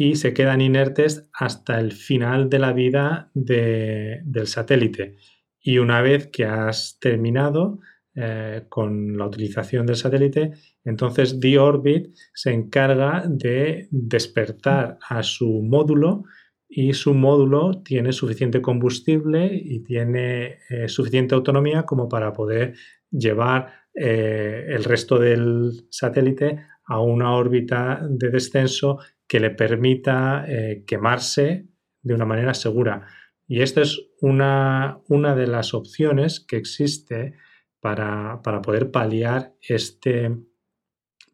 [0.00, 5.16] y se quedan inertes hasta el final de la vida del satélite.
[5.60, 7.80] Y una vez que has terminado,
[8.14, 10.52] eh, con la utilización del satélite,
[10.84, 16.22] entonces D-Orbit se encarga de despertar a su módulo
[16.68, 22.74] y su módulo tiene suficiente combustible y tiene eh, suficiente autonomía como para poder
[23.10, 28.98] llevar eh, el resto del satélite a una órbita de descenso
[29.28, 30.46] que le permita
[30.86, 31.68] quemarse
[32.02, 33.06] de una manera segura.
[33.46, 37.34] Y esta es una, una de las opciones que existe
[37.80, 40.36] para, poder paliar este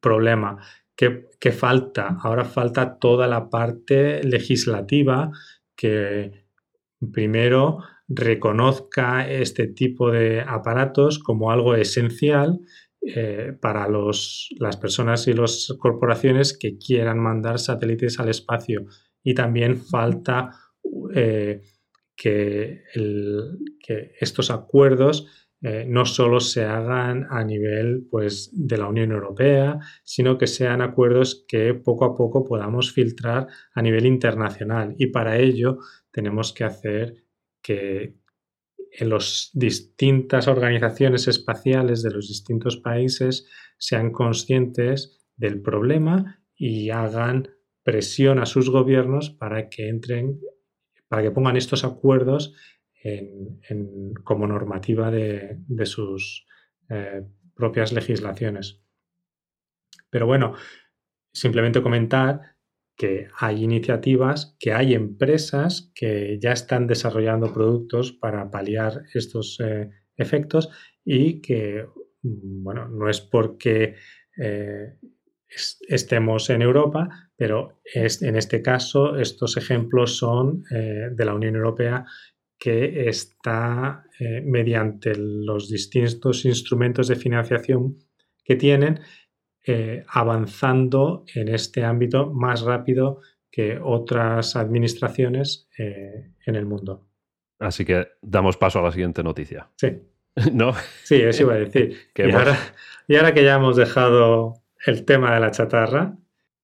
[0.01, 0.59] problema.
[0.97, 2.19] ¿Qué, falta?
[2.23, 5.31] Ahora falta toda la parte legislativa
[5.77, 6.47] que
[7.13, 12.61] primero reconozca este tipo de aparatos como algo esencial
[13.07, 18.87] eh, para las personas y las corporaciones que quieran mandar satélites al espacio.
[19.23, 20.51] Y también falta
[21.15, 21.61] eh,
[22.17, 22.83] que,
[23.79, 25.27] que, estos acuerdos
[25.61, 30.81] eh, no solo se hagan a nivel pues, de la Unión Europea, sino que sean
[30.81, 34.95] acuerdos que poco a poco podamos filtrar a nivel internacional.
[34.99, 35.79] Y para ello
[36.11, 37.25] tenemos que hacer
[37.63, 38.15] que
[38.97, 47.49] en las distintas organizaciones espaciales de los distintos países sean conscientes del problema y hagan
[47.83, 50.41] presión a sus gobiernos para que entren,
[51.09, 52.55] para que pongan estos acuerdos
[54.23, 56.47] como normativa de, sus
[56.89, 57.23] eh,
[57.55, 58.81] propias legislaciones.
[60.09, 60.55] Pero bueno,
[61.33, 62.54] simplemente comentar
[62.97, 69.91] que hay iniciativas, que hay empresas que ya están desarrollando productos para paliar estos eh,
[70.17, 70.71] efectos
[71.05, 71.87] y que,
[72.23, 73.97] bueno, no es porque
[74.37, 74.99] eh,
[75.89, 82.05] estemos en Europa, pero en este caso estos ejemplos son de la Unión Europea
[82.59, 87.99] que está eh, mediante los distintos instrumentos de financiación
[88.43, 89.01] que tienen
[89.67, 97.07] eh, avanzando en este ámbito más rápido que otras administraciones eh, en el mundo.
[97.59, 99.69] Así que damos paso a la siguiente noticia.
[99.77, 100.03] Sí.
[100.53, 100.73] ¿No?
[101.05, 101.97] Sí, eso iba a decir.
[102.15, 102.57] y, ahora,
[103.07, 104.55] y ahora que ya hemos dejado
[104.87, 106.17] el tema de la chatarra.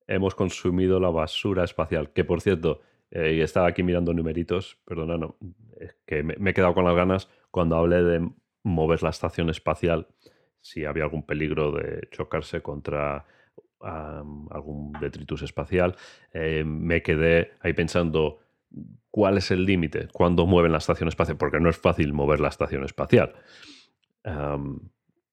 [0.06, 2.80] Hemos consumido la basura espacial, que por cierto,
[3.12, 5.36] y estaba aquí mirando numeritos, perdona, no,
[5.80, 8.30] es que me, he quedado con las ganas cuando hablé de
[8.62, 10.08] mover la estación espacial,
[10.60, 13.26] si había algún peligro de chocarse contra
[13.80, 15.96] algún detritus espacial,
[16.34, 18.40] eh, me quedé ahí pensando
[19.10, 22.48] cuál es el límite cuando mueven la estación espacial, porque no es fácil mover la
[22.48, 23.34] estación espacial.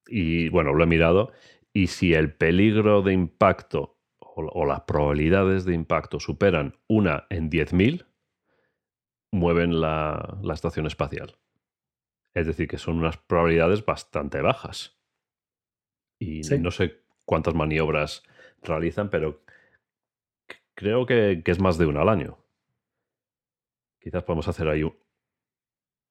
[0.08, 1.34] y bueno, lo he mirado,
[1.74, 8.06] y si el peligro de impacto o, las probabilidades de impacto superan una en 10.000,
[9.32, 11.38] mueven la, estación espacial.
[12.34, 14.97] Es decir, que son unas probabilidades bastante bajas.
[16.20, 18.24] Y no sé cuántas maniobras
[18.64, 19.42] realizan, pero
[20.74, 22.38] creo que, es más de una al año.
[24.00, 24.84] Quizás podemos hacer ahí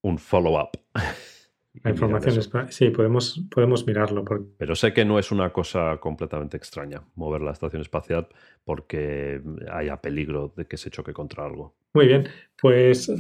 [0.03, 0.71] un follow-up.
[1.83, 4.25] La información sí, podemos, podemos mirarlo.
[4.57, 8.29] Pero sé que no es una cosa completamente extraña mover la estación espacial
[8.65, 11.77] porque haya peligro de que se choque contra algo.
[11.93, 12.29] Muy bien,
[12.61, 13.13] pues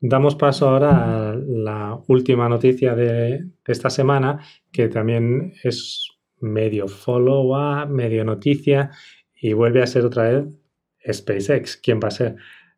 [0.00, 4.40] damos paso ahora a la última noticia de, esta semana,
[4.72, 6.15] que también es
[6.46, 8.90] medio follow-up, medio noticia,
[9.34, 10.58] y vuelve a ser otra vez
[11.12, 11.76] SpaceX.
[11.76, 12.36] ¿Quién va a ser?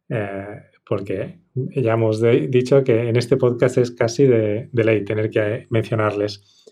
[0.08, 5.66] Eh, porque ya hemos dicho que en este podcast es casi de, ley tener que
[5.70, 6.64] mencionarles.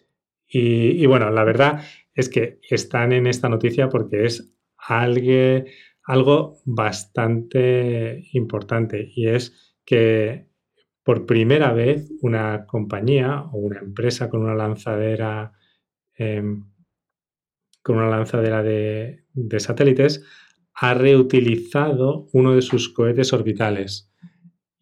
[0.49, 1.83] Y, bueno, la verdad
[2.15, 5.65] es que están en esta noticia porque es algo,
[6.05, 10.47] algo bastante importante y es que
[11.03, 15.53] por primera vez una compañía o una empresa con una lanzadera
[16.15, 16.65] em,
[17.87, 19.23] con una lanzadera de,
[19.59, 20.25] satélites
[20.75, 24.13] ha reutilizado uno de sus cohetes orbitales.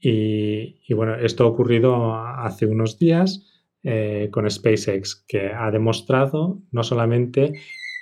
[0.00, 3.46] Y, bueno, esto ha ocurrido hace unos días
[3.82, 7.52] eh, con SpaceX, que ha demostrado no solamente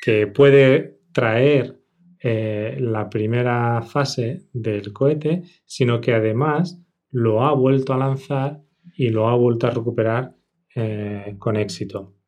[0.05, 1.81] que puede traer
[2.21, 6.81] eh, la primera fase del cohete, sino que además
[7.11, 8.61] lo ha vuelto a lanzar
[8.97, 10.37] y lo ha vuelto a recuperar
[10.77, 12.22] eh, con éxito.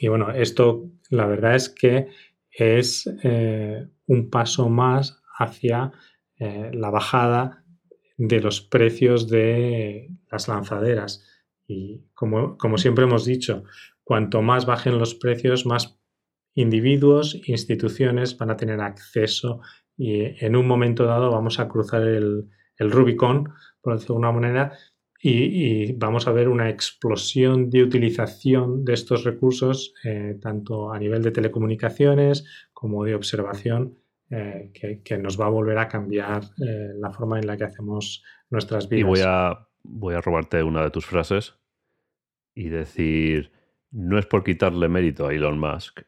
[0.00, 2.08] Y bueno, esto la verdad es que
[2.50, 5.92] es eh, un paso más hacia
[6.72, 7.66] la bajada
[8.16, 11.22] de los precios de las lanzaderas.
[11.66, 13.64] Y como, como siempre hemos dicho,
[14.02, 16.00] cuanto más bajen los precios, más
[16.54, 19.60] individuos, instituciones van a tener acceso
[19.96, 24.72] y en un momento dado vamos a cruzar el, Rubicon, por decirlo de alguna manera,
[25.22, 31.22] y, vamos a ver una explosión de utilización de estos recursos, eh, tanto a nivel
[31.22, 33.98] de telecomunicaciones como de observación,
[34.30, 34.70] eh,
[35.04, 38.88] que, nos va a volver a cambiar eh, la forma en la que hacemos nuestras
[38.88, 39.00] vidas.
[39.00, 41.54] Y voy a, voy a robarte una de tus frases
[42.54, 43.52] y decir
[43.90, 46.02] no es por quitarle mérito a Elon Musk,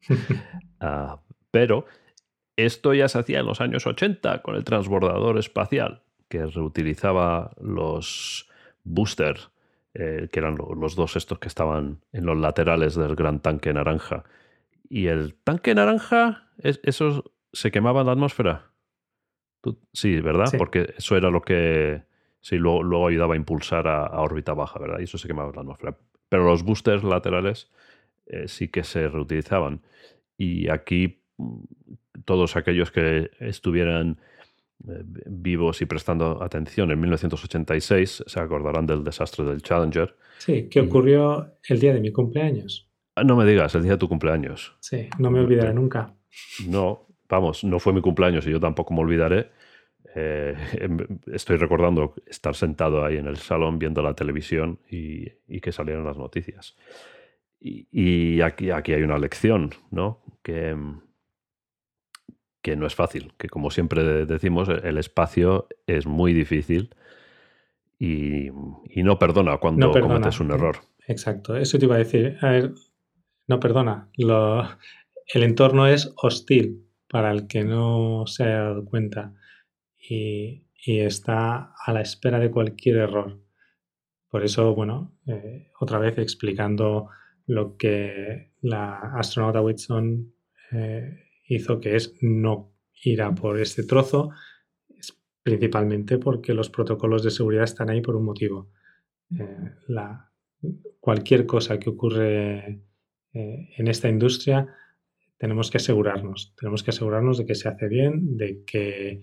[0.80, 1.84] ah, pero
[2.56, 8.48] esto ya se hacía en los años 80 con el transbordador espacial, que reutilizaba los
[8.84, 9.50] boosters,
[9.94, 14.24] eh, que eran los dos estos que estaban en los laterales del gran tanque naranja.
[14.88, 18.70] Y el tanque naranja, ¿eso se quemaba en la atmósfera?
[19.92, 20.46] sí, ¿verdad?
[20.56, 22.02] Porque eso era lo que
[22.40, 25.00] sí, luego, ayudaba a impulsar a, a, órbita baja, ¿verdad?
[25.00, 25.98] Y eso se quemaba en la atmósfera.
[26.28, 27.70] Pero los boosters laterales
[28.26, 29.82] eh, sí que se reutilizaban.
[30.36, 31.62] Y aquí mm,
[32.24, 34.20] todos aquellos que estuvieran
[34.80, 40.16] vivos y prestando atención en 1986 se acordarán del desastre del Challenger.
[40.38, 42.88] Sí, que ocurrió el día de mi cumpleaños.
[43.16, 44.76] Ah, no me digas, el día de tu cumpleaños.
[44.80, 46.14] Sí, no me olvidaré nunca.
[46.68, 49.50] No, vamos, no fue mi cumpleaños y yo tampoco me olvidaré.
[50.14, 50.98] Eh, em,
[51.32, 56.16] estoy recordando estar sentado ahí en el salón viendo la televisión y, que salieron las
[56.16, 56.76] noticias.
[57.60, 60.22] Y, aquí, aquí hay una lección, ¿no?
[60.44, 61.00] Que, em,
[62.62, 66.94] que no es fácil, que como siempre decimos, el espacio es muy difícil
[67.98, 68.50] y,
[68.96, 70.76] no perdona cuando cometes un error.
[71.06, 72.36] Exacto, eso te iba a decir.
[72.40, 72.74] A ver,
[73.46, 74.10] no perdona.
[74.14, 79.34] el entorno es hostil para el que no se haya dado cuenta
[79.98, 83.38] y, está a la espera de cualquier error.
[84.30, 87.08] Por eso, bueno, eh, otra vez explicando
[87.46, 90.32] lo que la astronauta Whitson
[90.72, 92.72] eh, hizo, que es no
[93.02, 94.30] ir a por este trozo,
[95.42, 98.70] principalmente porque los protocolos de seguridad están ahí por un motivo.
[99.38, 100.30] Eh, la,
[101.00, 102.80] cualquier cosa que ocurre
[103.32, 104.66] en esta industria,
[105.36, 109.22] tenemos que asegurarnos, tenemos que asegurarnos de que se hace bien, de que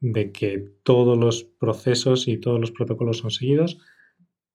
[0.00, 3.78] de que todos los procesos y todos los protocolos son seguidos,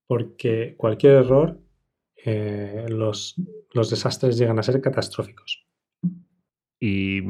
[0.07, 1.59] porque cualquier error,
[2.25, 3.35] eh, los,
[3.73, 5.65] desastres llegan a ser catastróficos.
[6.85, 7.21] Y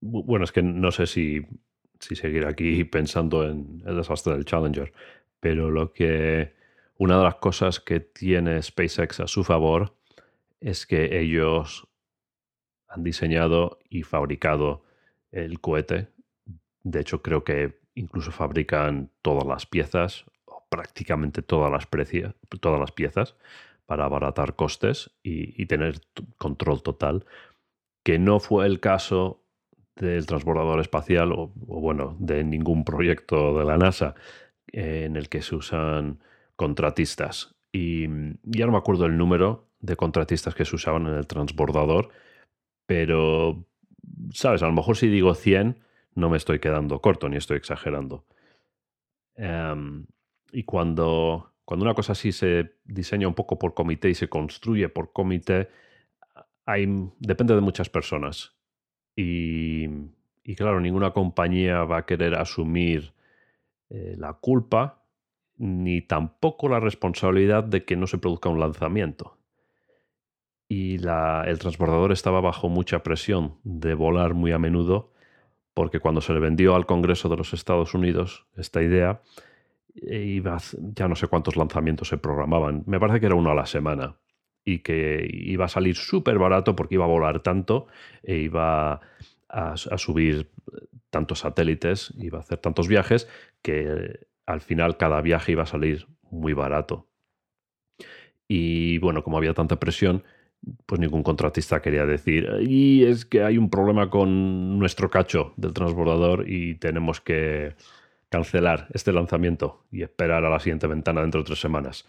[0.00, 1.44] bueno, es que no sé si,
[1.98, 4.92] seguir aquí pensando en el desastre del Challenger,
[5.40, 6.54] pero lo que
[6.96, 9.96] una de las cosas que tiene SpaceX a su favor
[10.60, 11.88] es que ellos
[12.86, 14.84] han diseñado y fabricado
[15.32, 16.06] el cohete.
[16.84, 21.88] De hecho, creo que incluso fabrican todas las piezas, o prácticamente todas las,
[22.60, 23.34] todas las piezas,
[23.86, 26.00] para abaratar costes y, tener
[26.38, 27.26] control total,
[28.04, 29.42] que no fue el caso
[29.96, 34.14] del transbordador espacial o, bueno, de ningún proyecto de la NASA
[34.68, 36.20] en el que se usan
[36.56, 37.56] contratistas.
[37.72, 38.06] Y
[38.42, 42.10] ya no me acuerdo el número de contratistas que se usaban en el transbordador,
[42.86, 43.64] pero,
[44.32, 44.62] ¿sabes?
[44.62, 45.80] A lo mejor si digo 100,
[46.14, 48.26] no me estoy quedando corto ni estoy exagerando.
[49.36, 50.06] Em,
[50.52, 54.88] y cuando, cuando una cosa así se diseña un poco por comité y se construye
[54.88, 55.68] por comité,
[56.66, 56.86] hay,
[57.18, 58.54] depende de muchas personas.
[59.16, 59.88] Y,
[60.56, 63.12] claro, ninguna compañía va a querer asumir
[63.90, 65.04] eh, la culpa
[65.56, 69.38] ni tampoco la responsabilidad de que no se produzca un lanzamiento.
[70.68, 75.12] Y el transbordador estaba bajo mucha presión de volar muy a menudo
[75.74, 79.20] porque cuando se le vendió al Congreso de los Estados Unidos esta idea,
[79.94, 80.56] eh, iba
[80.94, 84.16] ya no sé cuántos lanzamientos se programaban, me parece que era uno a la semana,
[84.64, 87.86] y que iba a salir súper barato porque iba a volar tanto
[88.22, 89.00] e iba
[89.48, 90.48] a, subir
[91.10, 93.28] tantos satélites, iba a hacer tantos viajes,
[93.62, 97.06] que al final cada viaje iba a salir muy barato.
[98.48, 100.24] Y bueno, como había tanta presión,
[100.86, 105.74] pues ningún contratista quería decir, y es que hay un problema con nuestro cacho del
[105.74, 107.74] transbordador y tenemos que
[108.30, 112.06] cancelar este lanzamiento y esperar a la siguiente ventana dentro de tres semanas.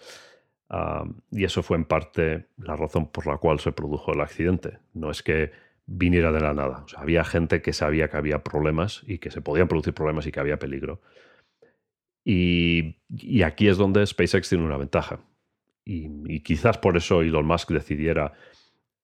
[1.32, 4.80] Y eso fue en parte la razón por la cual se produjo el accidente.
[4.94, 5.52] No es que
[5.86, 6.86] viniera de la nada.
[6.96, 10.40] había gente que sabía que había problemas y que se podían producir problemas y que
[10.40, 11.02] había peligro.
[12.24, 12.96] Y,
[13.44, 15.20] aquí es donde SpaceX tiene una ventaja.
[15.86, 18.34] Y, quizás por eso Elon Musk decidiera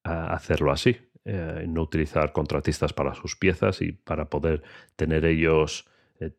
[0.03, 4.63] hacerlo así, eh, no utilizar contratistas para sus piezas y para poder
[4.95, 5.87] tener ellos
[6.21, 6.31] eh,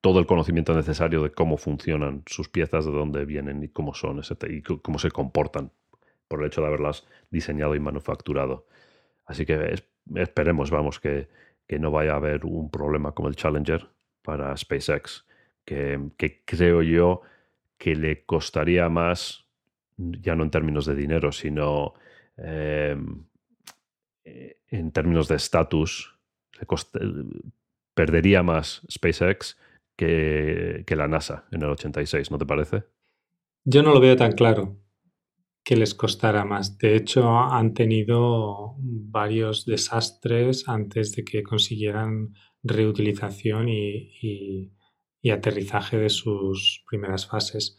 [0.00, 4.20] todo el conocimiento necesario de cómo funcionan sus piezas, de dónde vienen y cómo son
[4.48, 5.70] y cómo se comportan
[6.26, 8.66] por el hecho de haberlas diseñado y manufacturado.
[9.26, 9.74] Así que
[10.16, 11.28] esperemos, vamos, que,
[11.78, 13.88] no vaya a haber un problema como el Challenger
[14.20, 15.24] para SpaceX,
[15.64, 16.10] que,
[16.44, 17.22] creo yo
[17.78, 19.46] que le costaría más,
[19.96, 21.94] ya no en términos de dinero, sino
[22.36, 23.24] em,
[24.24, 26.14] eh, en términos de estatus,
[27.94, 29.58] perdería más SpaceX
[29.96, 32.84] que, que la NASA en el 86, ¿no te parece?
[33.64, 34.82] Yo no lo veo tan claro
[35.64, 36.78] que les costara más.
[36.78, 44.72] De hecho, han tenido varios desastres antes de que consiguieran reutilización y,
[45.30, 47.78] aterrizaje de sus primeras fases.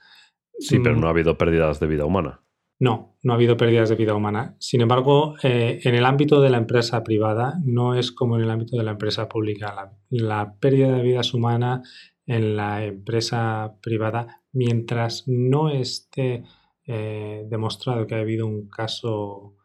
[0.60, 1.02] Sí, pero mm.
[1.02, 2.42] no ha habido pérdidas de vida humana.
[2.84, 4.58] No, no ha habido pérdidas de vida humana.
[4.60, 8.52] Sin embargo, eh, en el ámbito de la empresa privada no es como en el
[8.52, 9.94] ámbito de la empresa pública.
[10.10, 11.90] La, pérdida de vidas humanas
[12.26, 16.44] en la empresa privada, mientras no esté
[16.86, 19.56] eh, demostrado que ha habido un caso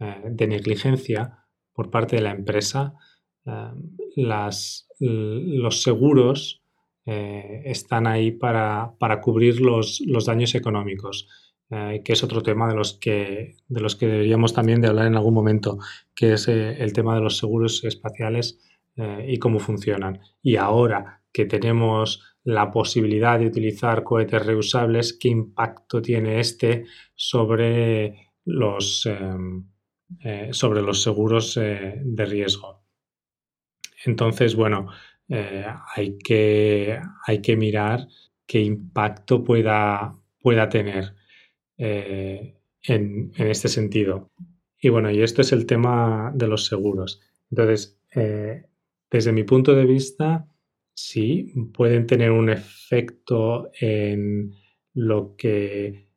[0.00, 2.94] eh, de negligencia por parte de la empresa,
[4.16, 6.62] los seguros
[7.04, 11.28] están ahí para, cubrir los, daños económicos.
[12.04, 15.16] Que es otro tema de los, que, de los que deberíamos también de hablar en
[15.16, 15.78] algún momento,
[16.14, 18.60] que es el tema de los seguros espaciales
[19.26, 20.20] y cómo funcionan.
[20.40, 28.30] Y ahora que tenemos la posibilidad de utilizar cohetes reusables, qué impacto tiene este sobre
[28.44, 29.66] los, em,
[30.20, 32.84] eh, sobre los seguros eh, de riesgo.
[34.04, 34.88] Entonces, bueno,
[35.28, 35.66] eh,
[35.96, 38.06] hay, que, hay, que, mirar
[38.46, 41.14] qué impacto pueda, pueda tener
[41.76, 44.30] en, en, este sentido.
[44.78, 47.20] Y bueno, y esto es el tema de los seguros.
[47.50, 47.98] Entonces,
[49.10, 50.46] desde mi punto de vista,
[50.94, 54.54] sí, pueden tener un efecto en
[54.94, 56.08] lo que,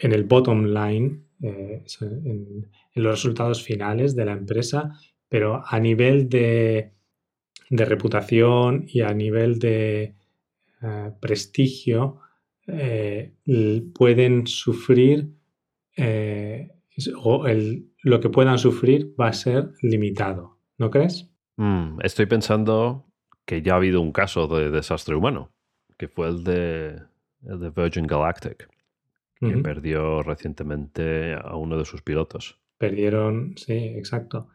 [0.00, 4.92] en el bottom line, eh, en, los resultados finales de la empresa,
[5.28, 6.92] pero a nivel de,
[7.70, 10.14] reputación y a nivel de
[10.82, 12.20] eh, prestigio,
[12.68, 13.34] eh,
[13.94, 15.30] pueden sufrir
[17.16, 17.46] o
[18.02, 21.30] lo que puedan sufrir va a ser limitado, ¿no crees?
[21.56, 23.06] Mm, estoy pensando
[23.44, 25.50] que ya ha habido un caso de desastre humano,
[25.96, 27.00] que fue el de,
[27.40, 28.68] de Virgin Galactic,
[29.40, 32.60] que perdió recientemente a uno de sus pilotos.
[32.76, 34.48] Perdieron, sí, exacto.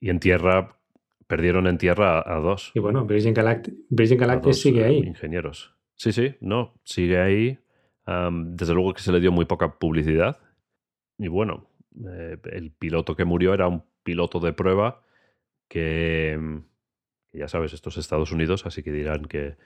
[0.00, 0.78] Y en tierra,
[1.26, 2.72] perdieron en tierra a, dos.
[2.74, 4.98] Y bueno, Virgin Galactic, Virgin Galactic sigue ahí.
[4.98, 5.75] Ingenieros.
[5.96, 7.58] Sí, sí, no, sigue ahí.
[8.06, 10.38] desde luego que se le dio muy poca publicidad.
[11.18, 11.66] Y bueno,
[12.08, 15.02] eh, el piloto que murió era un piloto de prueba
[15.68, 16.38] que
[17.36, 19.56] ya sabes, estos Estados Unidos, así que dirán que,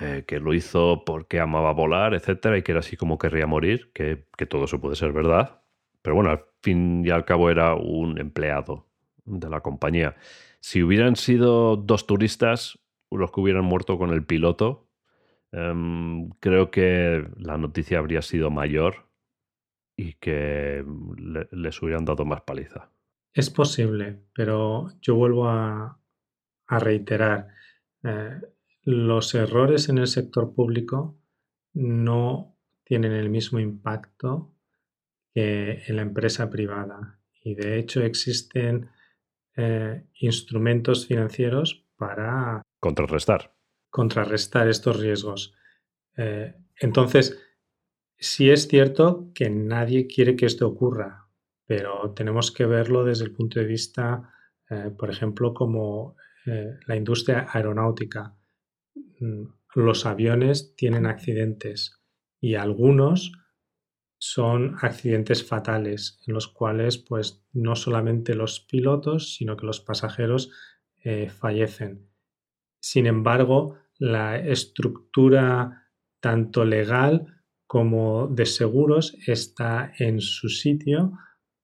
[0.00, 3.90] eh, que lo hizo porque amaba volar, etcétera, y que era así como querría morir,
[3.92, 5.62] que, todo eso puede ser verdad.
[6.02, 8.86] Pero bueno, al fin y al cabo era un empleado
[9.24, 10.16] de la compañía.
[10.60, 12.78] Si hubieran sido dos turistas
[13.10, 14.88] los que hubieran muerto con el piloto,
[15.54, 19.08] em, creo que la noticia habría sido mayor
[19.96, 20.84] y que
[21.52, 22.90] les hubieran dado más paliza.
[23.32, 26.00] Es posible, pero yo vuelvo a,
[26.66, 27.48] a reiterar,
[28.02, 28.40] eh,
[28.82, 31.18] los errores en el sector público
[31.72, 34.54] no tienen el mismo impacto
[35.32, 38.90] que en la empresa privada y de hecho existen
[39.56, 43.54] eh, instrumentos financieros para contrarrestar
[43.94, 45.54] contrarrestar estos riesgos.
[46.16, 47.38] Eh, entonces,
[48.18, 51.28] sí es cierto que nadie quiere que esto ocurra,
[51.64, 54.34] pero tenemos que verlo desde el punto de vista,
[54.98, 58.36] por ejemplo, como eh, la industria aeronáutica.
[59.20, 59.44] Mm,
[59.76, 62.02] los aviones tienen accidentes
[62.40, 63.30] y algunos
[64.18, 70.50] son accidentes fatales en los cuales pues no solamente los pilotos sino que los pasajeros
[71.04, 72.08] eh, fallecen
[72.84, 75.88] sin embargo, la estructura
[76.20, 77.26] tanto legal
[77.66, 81.12] como de seguros está en su sitio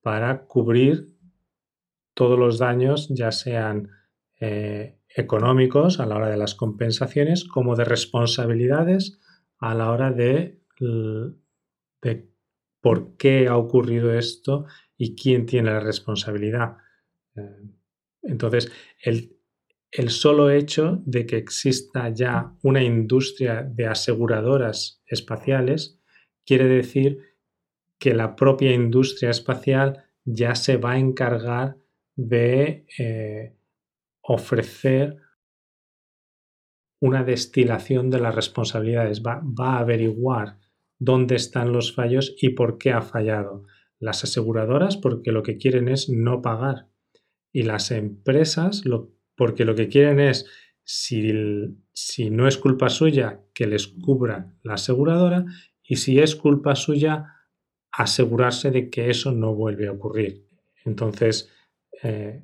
[0.01, 1.07] para cubrir
[2.13, 3.89] todos los daños, ya sean
[4.39, 9.19] eh, económicos a la hora de las compensaciones, como de responsabilidades
[9.57, 10.59] a la hora de,
[12.01, 12.29] de
[12.81, 14.65] por qué ha ocurrido esto
[14.97, 16.77] y quién tiene la responsabilidad.
[17.35, 17.69] Eh,
[18.23, 18.71] entonces,
[19.03, 19.37] el,
[19.91, 25.99] el solo hecho de que exista ya una industria de aseguradoras espaciales
[26.45, 27.19] quiere decir
[27.99, 31.77] que la propia industria espacial ya se va a encargar
[32.15, 33.53] de eh,
[34.21, 35.17] ofrecer
[37.01, 40.59] una destilación de las responsabilidades, va, va, a averiguar
[40.99, 43.65] dónde están los fallos y por qué ha fallado.
[43.99, 46.87] Las aseguradoras porque lo que quieren es no pagar
[47.51, 49.11] y las empresas lo,
[49.41, 50.45] porque lo que quieren es,
[50.83, 51.33] si,
[51.93, 55.45] si no es culpa suya, que les cubra la aseguradora
[55.83, 57.25] y si es culpa suya,
[57.91, 60.45] asegurarse de que eso no vuelve a ocurrir.
[60.85, 61.49] Entonces,
[62.03, 62.43] eh,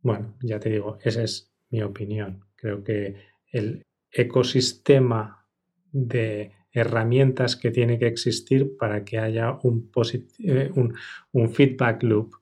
[0.00, 2.46] bueno, ya te digo, esa es mi opinión.
[2.56, 3.16] Creo que
[3.52, 5.46] el ecosistema
[5.92, 9.90] de herramientas que tiene que existir para que haya un,
[10.38, 10.70] eh,
[11.34, 12.32] un, feedback loop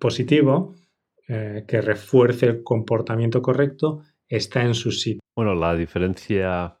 [0.00, 0.74] positivo
[1.32, 5.20] eh, que refuerce el comportamiento correcto está en su sitio.
[5.36, 6.76] Bueno, la diferencia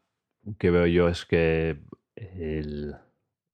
[0.58, 1.78] que veo yo es que
[2.16, 2.96] el,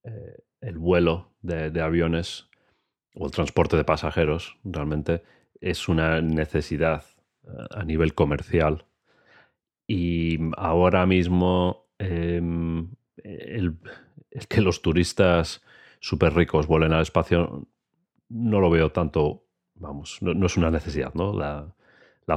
[0.04, 2.48] eh, vuelo de, aviones
[3.14, 5.22] o el transporte de pasajeros realmente
[5.60, 7.04] es una necesidad
[7.72, 8.86] a nivel comercial
[9.86, 12.88] y ahora mismo em,
[13.18, 13.76] el,
[14.48, 15.62] que los turistas
[16.00, 17.68] súper ricos vuelen al espacio
[18.30, 19.45] no lo veo tanto,
[19.78, 21.32] vamos, no, es una necesidad, ¿no?
[21.32, 21.72] La,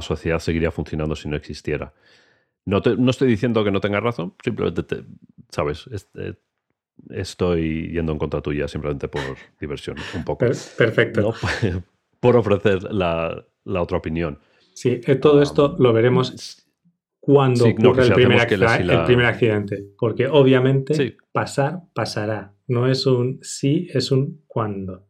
[0.00, 1.92] sociedad seguiría funcionando si no existiera.
[2.64, 5.04] No, no, estoy diciendo que no tengas razón, simplemente,
[5.50, 6.34] sabes, eh,
[7.10, 9.22] estoy yendo en contra tuya simplemente por
[9.58, 10.46] diversión, un poco.
[10.76, 11.34] Perfecto.
[12.20, 14.38] por ofrecer la, otra opinión.
[14.74, 16.66] Sí, eh, todo esto lo veremos
[17.18, 22.54] cuando ocurre el, primer accidente, porque obviamente pasar, pasará.
[22.66, 25.09] No es un sí, es un cuándo.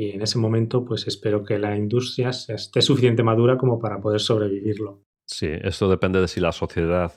[0.00, 4.20] Y en ese momento, pues espero que la industria esté suficiente madura como para poder
[4.22, 5.02] sobrevivirlo.
[5.26, 7.12] Sí, esto depende de si la sociedad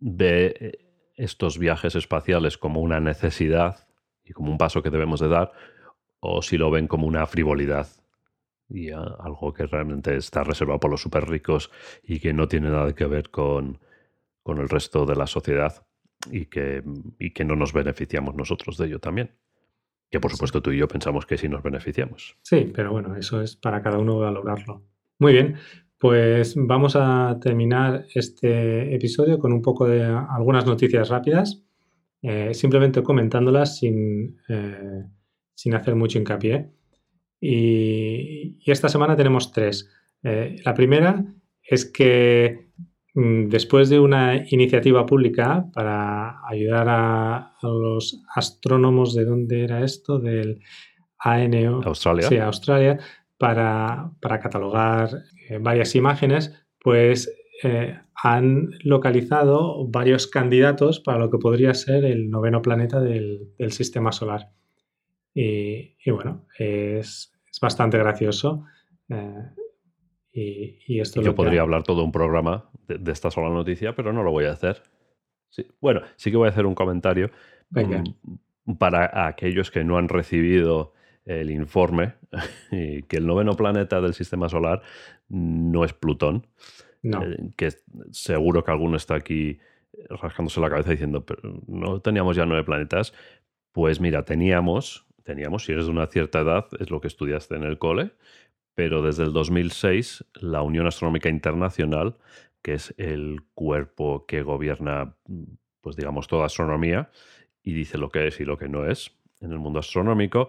[0.00, 0.78] ve eh,
[1.14, 3.86] estos viajes espaciales como una necesidad
[4.24, 5.52] y como un paso que debemos de dar,
[6.18, 7.86] o si lo ven como una frivolidad
[8.68, 11.70] y algo que realmente está reservado por los súper ricos
[12.02, 13.78] y que no tiene nada que ver con,
[14.44, 15.86] el resto de la sociedad
[16.32, 16.82] y que,
[17.32, 19.30] que no nos beneficiamos nosotros de ello también.
[20.12, 22.36] Que por supuesto tú y yo pensamos que sí nos beneficiamos.
[22.42, 24.82] Sí, pero bueno, eso es para cada uno valorarlo.
[25.18, 25.56] Muy bien,
[25.98, 31.64] pues vamos a terminar este episodio con un poco de algunas noticias rápidas,
[32.20, 35.04] eh, simplemente comentándolas sin, eh,
[35.54, 36.70] sin hacer mucho hincapié.
[37.40, 39.88] Y, esta semana tenemos tres.
[40.22, 41.24] Eh, la primera
[41.62, 42.68] es que
[43.14, 50.60] después de una iniciativa pública para ayudar a, los astrónomos de dónde era esto, del
[51.18, 52.28] ANO, Australia.
[52.28, 52.98] Sí, Australia,
[53.38, 55.10] para, catalogar
[55.48, 57.32] eh, varias imágenes, pues
[57.62, 64.10] eh, han localizado varios candidatos para lo que podría ser el noveno planeta del, sistema
[64.12, 64.50] solar.
[65.34, 68.64] y, bueno, es, es bastante gracioso.
[69.08, 74.22] Eh, y, esto Yo podría hablar todo un programa de, esta sola noticia, pero no
[74.22, 74.82] lo voy a hacer.
[75.80, 77.30] Bueno, sí que voy a hacer un comentario
[77.70, 80.94] mm, para aquellos que no han recibido
[81.24, 82.14] el informe
[82.70, 84.82] que el noveno planeta del sistema solar
[85.28, 86.46] no es Plutón.
[87.02, 87.22] No.
[87.22, 87.70] Eh, que
[88.10, 89.58] seguro que alguno está aquí
[90.08, 93.12] rascándose la cabeza diciendo, pero no teníamos ya nueve planetas.
[93.72, 97.64] Pues mira, teníamos teníamos, si eres de una cierta edad, es lo que estudiaste en
[97.64, 98.12] el cole,
[98.74, 102.16] pero desde el 2006 la Unión Astronómica Internacional,
[102.62, 105.16] que es el cuerpo que gobierna,
[105.80, 107.10] pues digamos, toda astronomía
[107.62, 110.48] y dice lo que es y lo que no es en el mundo astronómico,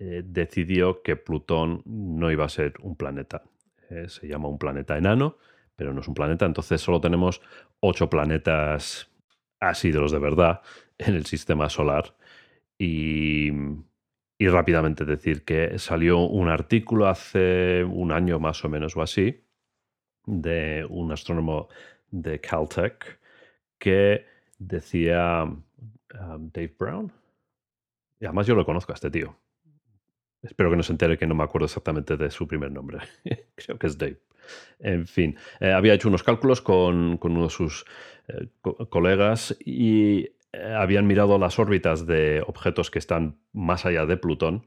[0.00, 3.42] eh, decidió que Plutón no iba a ser un planeta.
[3.90, 5.36] Eh, se llama un planeta enano,
[5.76, 6.46] pero no es un planeta.
[6.46, 7.42] Entonces solo tenemos
[7.80, 9.10] ocho planetas
[9.60, 10.62] así de los de verdad
[10.98, 12.16] en el sistema solar.
[12.78, 13.50] Y,
[14.38, 19.44] y rápidamente decir que salió un artículo hace un año más o menos o así
[20.26, 21.68] de un astrónomo
[22.10, 23.18] de Caltech
[23.78, 24.24] que
[24.58, 27.12] decía um, Dave Brown.
[28.20, 29.36] Y además yo lo conozco a este tío.
[30.42, 32.98] Espero que no se entere que no me acuerdo exactamente de su primer nombre.
[33.54, 34.20] Creo que es Dave.
[34.80, 37.84] En fin, eh, había hecho unos cálculos con, uno de sus
[38.28, 38.48] eh,
[38.88, 44.66] colegas y eh, habían mirado las órbitas de objetos que están más allá de Plutón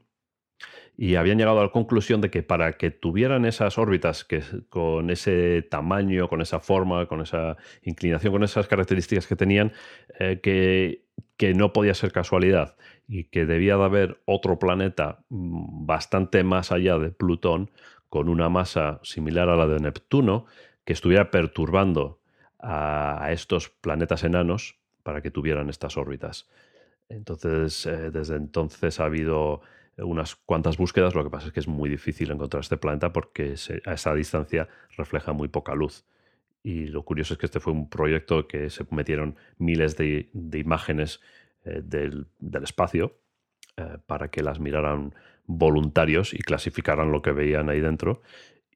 [0.96, 5.10] y habían llegado a la conclusión de que para que tuvieran esas órbitas que, con
[5.10, 9.72] ese tamaño, con esa forma, con esa inclinación, con esas características que tenían,
[10.18, 11.04] que,
[11.36, 12.76] que, no podía ser casualidad
[13.08, 17.70] y que debía de haber otro planeta mm, bastante más allá de Plutón
[18.08, 20.46] con una masa similar a la de Neptuno
[20.84, 22.20] que estuviera perturbando
[22.58, 26.48] a, estos planetas enanos para que tuvieran estas órbitas.
[27.08, 29.60] Entonces, eh, desde entonces ha habido
[29.98, 33.54] unas cuantas búsquedas, lo que pasa es que es muy difícil encontrar este planeta porque
[33.86, 36.04] a esa distancia refleja muy poca luz.
[36.62, 41.20] Y lo curioso es que este fue un proyecto que se metieron miles de, imágenes
[41.64, 42.26] eh, del,
[42.62, 43.20] espacio
[43.76, 45.14] eh, para que las miraran
[45.46, 48.20] voluntarios y clasificaran lo que veían ahí dentro.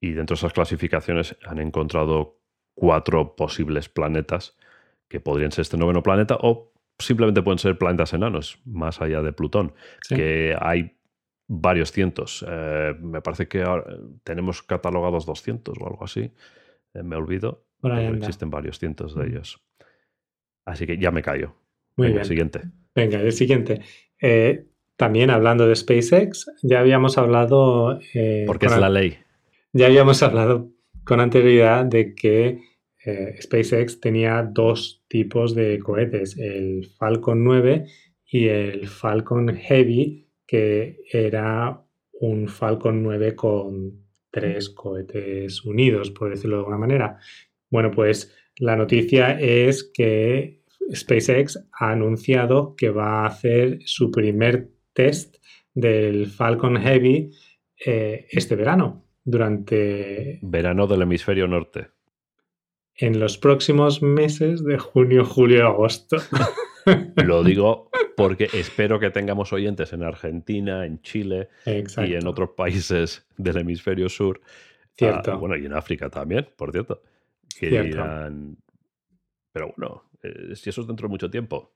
[0.00, 2.38] Y dentro de esas clasificaciones han encontrado
[2.74, 4.56] cuatro posibles planetas
[5.08, 9.32] que podrían ser este noveno planeta o simplemente pueden ser planetas enanos, más allá de
[9.32, 9.74] Plutón,
[10.08, 10.99] que hay
[11.52, 12.44] varios cientos.
[12.48, 13.64] Eh, me parece que
[14.22, 16.32] tenemos catalogados 200 o algo así.
[16.94, 17.64] Eh, me olvido.
[17.82, 19.60] Pero existen varios cientos de ellos.
[20.64, 21.56] Así que ya me callo.
[21.96, 22.24] Muy Venga, bien.
[22.26, 22.60] siguiente.
[22.94, 23.80] Venga, el siguiente.
[24.20, 24.66] Eh,
[24.96, 27.98] también hablando de SpaceX, ya habíamos hablado...
[28.14, 29.18] Eh, Porque es la ley.
[29.72, 30.70] Ya habíamos hablado
[31.04, 32.60] con anterioridad de que
[33.04, 37.86] eh, SpaceX tenía dos tipos de cohetes, el Falcon 9
[38.26, 41.80] y el Falcon Heavy, que era
[42.14, 47.18] un Falcon 9 con tres cohetes unidos, por decirlo de alguna manera.
[47.70, 54.72] Bueno, pues la noticia es que SpaceX ha anunciado que va a hacer su primer
[54.92, 55.36] test
[55.72, 57.30] del Falcon Heavy
[57.86, 60.40] eh, este verano, durante...
[60.42, 61.90] Verano del hemisferio norte.
[62.96, 66.16] En los próximos meses de junio, julio y agosto.
[67.24, 73.26] Lo digo porque espero que tengamos oyentes en Argentina, en Chile y en otros países
[73.36, 74.40] del hemisferio sur.
[74.96, 75.32] Cierto.
[75.32, 77.02] Ah, bueno, y en África también, por cierto.
[77.58, 78.56] Que dirán.
[79.52, 81.74] Pero bueno, eh, si eso es dentro de mucho tiempo.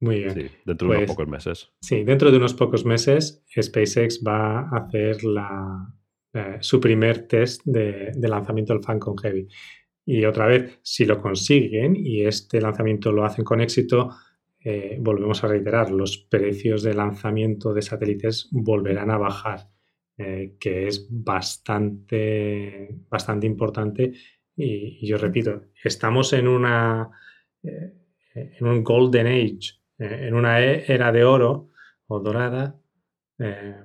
[0.00, 0.34] Muy bien.
[0.34, 1.72] Sí, dentro de unos pues, pocos meses.
[1.80, 5.94] Sí, dentro de unos pocos meses SpaceX va a hacer la,
[6.32, 9.48] eh, su primer test de, lanzamiento del Falcon Heavy.
[10.10, 14.10] Y otra vez, si lo consiguen y este lanzamiento lo hacen con éxito,
[14.62, 19.68] eh, volvemos a reiterar, los precios de lanzamiento de satélites volverán a bajar,
[20.18, 24.12] eh, que es bastante, bastante importante.
[24.56, 27.10] Y, yo repito, estamos en una
[28.34, 31.68] en un golden age eh, en una e, era de oro
[32.06, 32.80] o dorada
[33.38, 33.84] eh,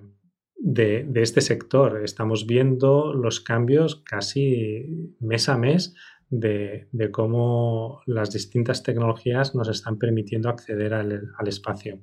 [0.56, 2.02] de, este sector.
[2.04, 5.94] Estamos viendo los cambios casi mes a mes
[6.30, 12.00] de, cómo las distintas tecnologías nos están permitiendo acceder al, espacio.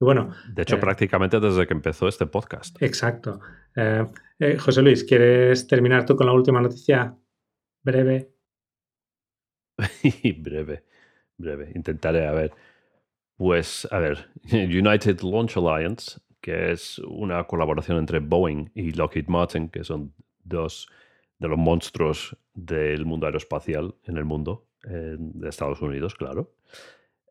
[0.00, 2.80] bueno, de hecho, eh, prácticamente desde que empezó este podcast.
[2.82, 3.40] Exacto.
[4.58, 7.16] José Luis, ¿quieres terminar tú con la última noticia?
[7.82, 8.32] Breve.
[10.38, 10.84] breve,
[11.36, 11.72] breve.
[11.74, 12.52] Intentaré, a ver.
[13.36, 19.68] Pues, a ver, United Launch Alliance, que es una colaboración entre Boeing y Lockheed Martin,
[19.68, 20.14] que son
[20.44, 20.88] dos
[21.42, 26.54] de los monstruos del mundo aeroespacial en el mundo, de Estados Unidos, claro,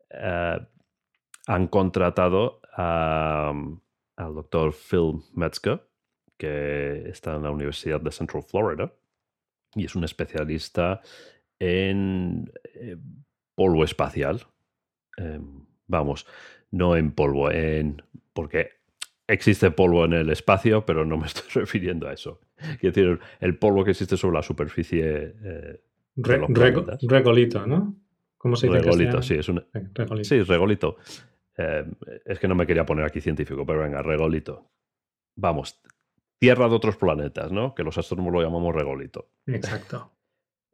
[0.08, 0.58] eh,
[1.46, 3.80] han contratado al
[4.16, 5.86] doctor Phil Metzger,
[6.38, 8.90] que está en la Universidad de Central Florida
[9.74, 11.02] y es un especialista
[11.58, 12.96] en eh,
[13.54, 14.40] polvo espacial.
[15.18, 16.26] Em, Vamos,
[16.70, 18.02] no en polvo, en
[18.32, 18.70] porque
[19.26, 22.40] existe polvo en el espacio, pero no me estoy refiriendo a eso.
[22.80, 25.80] Quiero decir, el polvo que existe sobre la superficie eh,
[26.16, 27.96] regolito, ¿no?
[28.36, 28.80] ¿Cómo se dice?
[28.80, 29.64] Regolito, sí, es un...
[29.94, 30.28] Regolito.
[30.28, 30.96] Sí, regolito.
[31.56, 31.84] Eh,
[32.24, 34.70] es que no me quería poner aquí científico, pero venga, regolito.
[35.36, 35.80] Vamos,
[36.38, 37.74] tierra de otros planetas, ¿no?
[37.74, 39.30] Que los astrónomos lo llamamos regolito.
[39.46, 40.10] Exacto.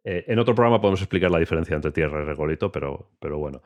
[0.05, 3.61] Eh, en otro programa podemos explicar la diferencia entre tierra y regolito, pero, pero bueno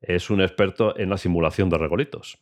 [0.00, 2.38] es un experto en la simulación de regolitos.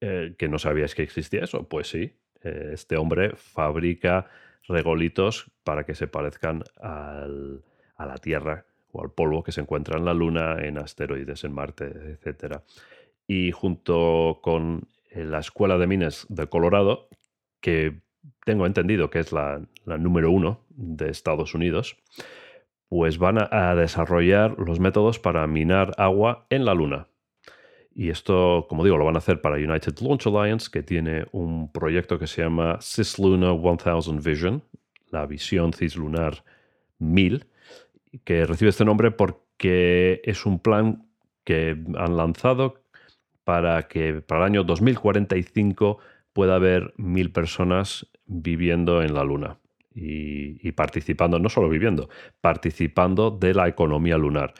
[0.00, 1.68] Eh, ¿Que no sabíais que existía eso?
[1.68, 4.28] Pues sí, este hombre fabrica
[4.68, 7.26] regolitos para que se parezcan a
[7.98, 12.18] la Tierra o al polvo que se encuentra en la Luna, en asteroides, en Marte,
[12.22, 12.60] etc.
[13.26, 17.08] Y junto con eh, la Escuela de Minas de Colorado,
[17.60, 18.00] que
[18.44, 21.96] tengo entendido que es la número uno de Estados Unidos,
[22.88, 27.08] pues van a, desarrollar los métodos para minar agua en la Luna.
[27.98, 31.72] Y esto, como digo, lo van a hacer para United Launch Alliance, que tiene un
[31.72, 34.62] proyecto que se llama CISLUNAR 1000 Vision,
[35.10, 36.44] la visión cislunar
[37.00, 37.44] 1000,
[38.22, 41.08] que recibe este nombre porque es un plan
[41.42, 42.84] que han lanzado
[43.42, 45.98] para que para el año 2045
[46.32, 49.58] pueda haber mil personas viviendo en la Luna
[49.92, 52.08] y, participando, no solo viviendo,
[52.40, 54.54] participando de la economía lunar.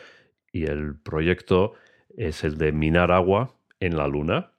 [0.50, 1.74] Y el proyecto
[2.18, 4.52] es el de minar agua en la Luna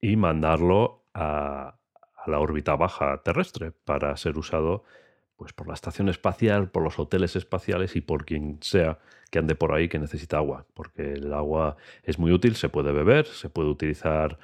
[0.00, 1.78] y mandarlo a,
[2.26, 4.84] la órbita baja terrestre para ser usado
[5.36, 8.98] pues, por la estación espacial, por los hoteles espaciales y por quien sea
[9.30, 10.66] que ande por ahí que necesita agua.
[10.72, 14.38] Porque el agua es muy útil, se puede beber, se puede utilizar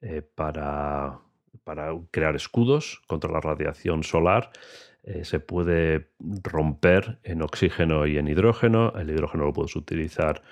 [0.00, 1.18] eh, para,
[1.64, 4.52] para crear escudos contra la radiación solar
[5.06, 8.92] eh, se puede romper en oxígeno y en hidrógeno.
[8.98, 10.42] El hidrógeno lo puedes utilizar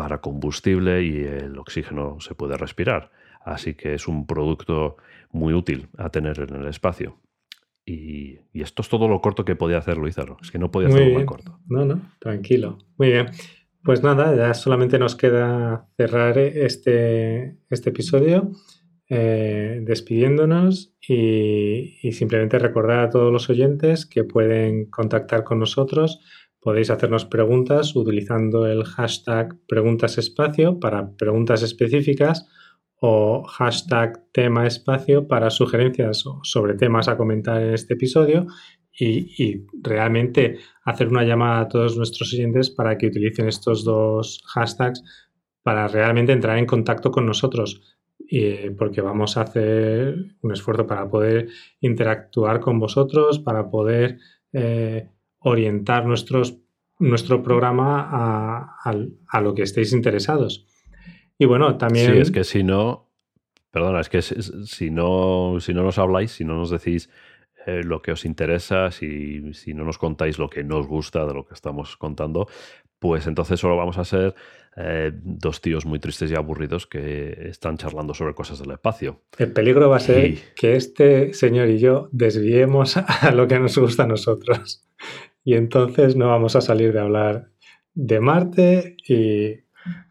[0.00, 3.10] para combustible y el oxígeno se puede respirar.
[3.44, 4.96] Así que es un producto
[5.30, 7.18] muy útil a tener en el espacio.
[7.84, 10.38] Y, esto es todo lo corto que podía hacer Luizarro.
[10.40, 11.58] Es que no podía hacerlo más corto.
[11.68, 12.78] No, no, tranquilo.
[12.96, 13.26] Muy bien.
[13.84, 18.52] Pues nada, ya solamente nos queda cerrar este, este episodio.
[19.10, 26.20] Eh, despidiéndonos y, simplemente recordar a todos los oyentes que pueden contactar con nosotros.
[26.60, 32.46] Podéis hacernos preguntas utilizando el hashtag preguntasespacio para preguntas específicas
[33.00, 38.46] o hashtag tema espacio para sugerencias sobre temas a comentar en este episodio
[38.92, 44.42] y, y, realmente hacer una llamada a todos nuestros oyentes para que utilicen estos dos
[44.46, 45.02] hashtags
[45.62, 47.80] para realmente entrar en contacto con nosotros
[48.78, 51.48] porque vamos a hacer un esfuerzo para poder
[51.80, 54.18] interactuar con vosotros, para poder
[54.52, 55.08] eh,
[55.40, 56.58] orientar nuestros,
[56.98, 60.66] nuestro programa a, lo que estéis interesados.
[61.38, 62.12] Y bueno, también...
[62.12, 63.08] Sí, es que si no,
[63.70, 67.10] perdona, es que si no, si no nos habláis, si no nos decís
[67.66, 71.34] eh, lo que os interesa, si, si, no nos contáis lo que nos gusta de
[71.34, 72.46] lo que estamos contando,
[72.98, 74.34] pues entonces solo vamos a ser
[74.76, 79.22] eh, dos tíos muy tristes y aburridos que están charlando sobre cosas del espacio.
[79.36, 83.76] El peligro va a ser que este señor y yo desviemos a lo que nos
[83.76, 84.86] gusta a nosotros.
[85.44, 87.50] Y entonces no vamos a salir de hablar
[87.94, 89.60] de Marte y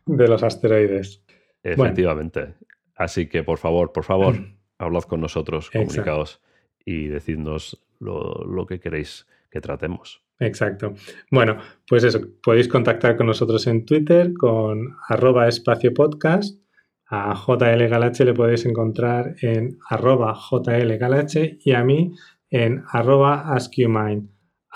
[0.06, 1.24] de los asteroides.
[1.64, 2.56] Efectivamente.
[2.96, 4.36] Así que por favor, por favor,
[4.78, 6.42] hablad con nosotros, comunicaos
[6.84, 10.24] y decidnos lo que queréis que tratemos.
[10.40, 10.94] Exacto.
[11.30, 11.58] Bueno,
[11.88, 16.58] pues eso, podéis contactar con nosotros en Twitter con arroba espacio podcast.
[17.12, 22.14] A JL Galache le podéis encontrar en arroba JL Galache y a mí
[22.50, 23.58] en arroba.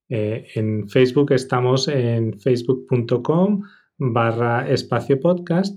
[0.08, 3.62] Eh, en Facebook estamos en facebook.com
[3.98, 5.76] barra espacio podcast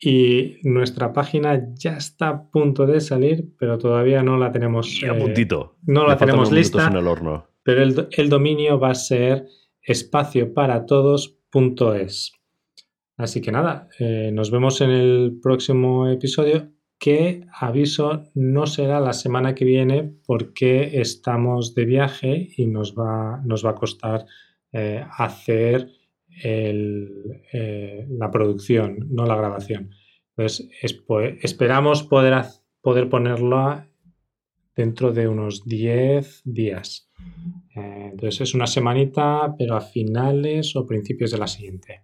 [0.00, 4.98] y nuestra página ya está a punto de salir, pero todavía no la tenemos.
[5.02, 5.76] a eh, puntito.
[5.82, 6.86] No la tenemos lista.
[6.86, 7.50] En el horno.
[7.62, 9.44] Pero el, dominio va a ser
[9.82, 12.32] espacioparatodos.es.
[13.18, 16.70] Así que nada, eh, nos vemos en el próximo episodio,
[17.00, 23.40] que aviso no será la semana que viene porque estamos de viaje y nos va,
[23.42, 24.26] nos va a costar
[24.70, 25.90] eh, hacer
[26.44, 29.90] eh, la producción, no la grabación.
[30.36, 30.68] Entonces,
[31.42, 32.44] esperamos poder,
[32.82, 33.88] poder ponerla
[34.76, 37.10] dentro de unos 10 días.
[37.76, 42.02] Eh, entonces, es una semanita, pero a finales o principios de la siguiente.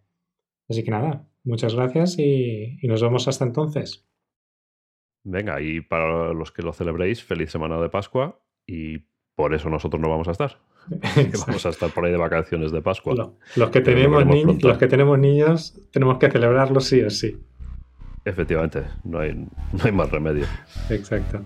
[0.70, 4.06] Así que nada, muchas gracias y nos vemos hasta entonces.
[5.28, 8.98] Venga, y para los que lo celebréis, feliz semana de Pascua y
[9.34, 10.58] por eso nosotros no vamos a estar.
[11.46, 13.32] vamos a estar por ahí de vacaciones de Pascua.
[13.56, 14.24] los, que tenemos
[14.62, 17.36] los que tenemos niños tenemos que celebrarlo sí o sí.
[18.24, 20.46] Efectivamente, no hay, no hay más remedio.
[20.90, 21.44] Exacto.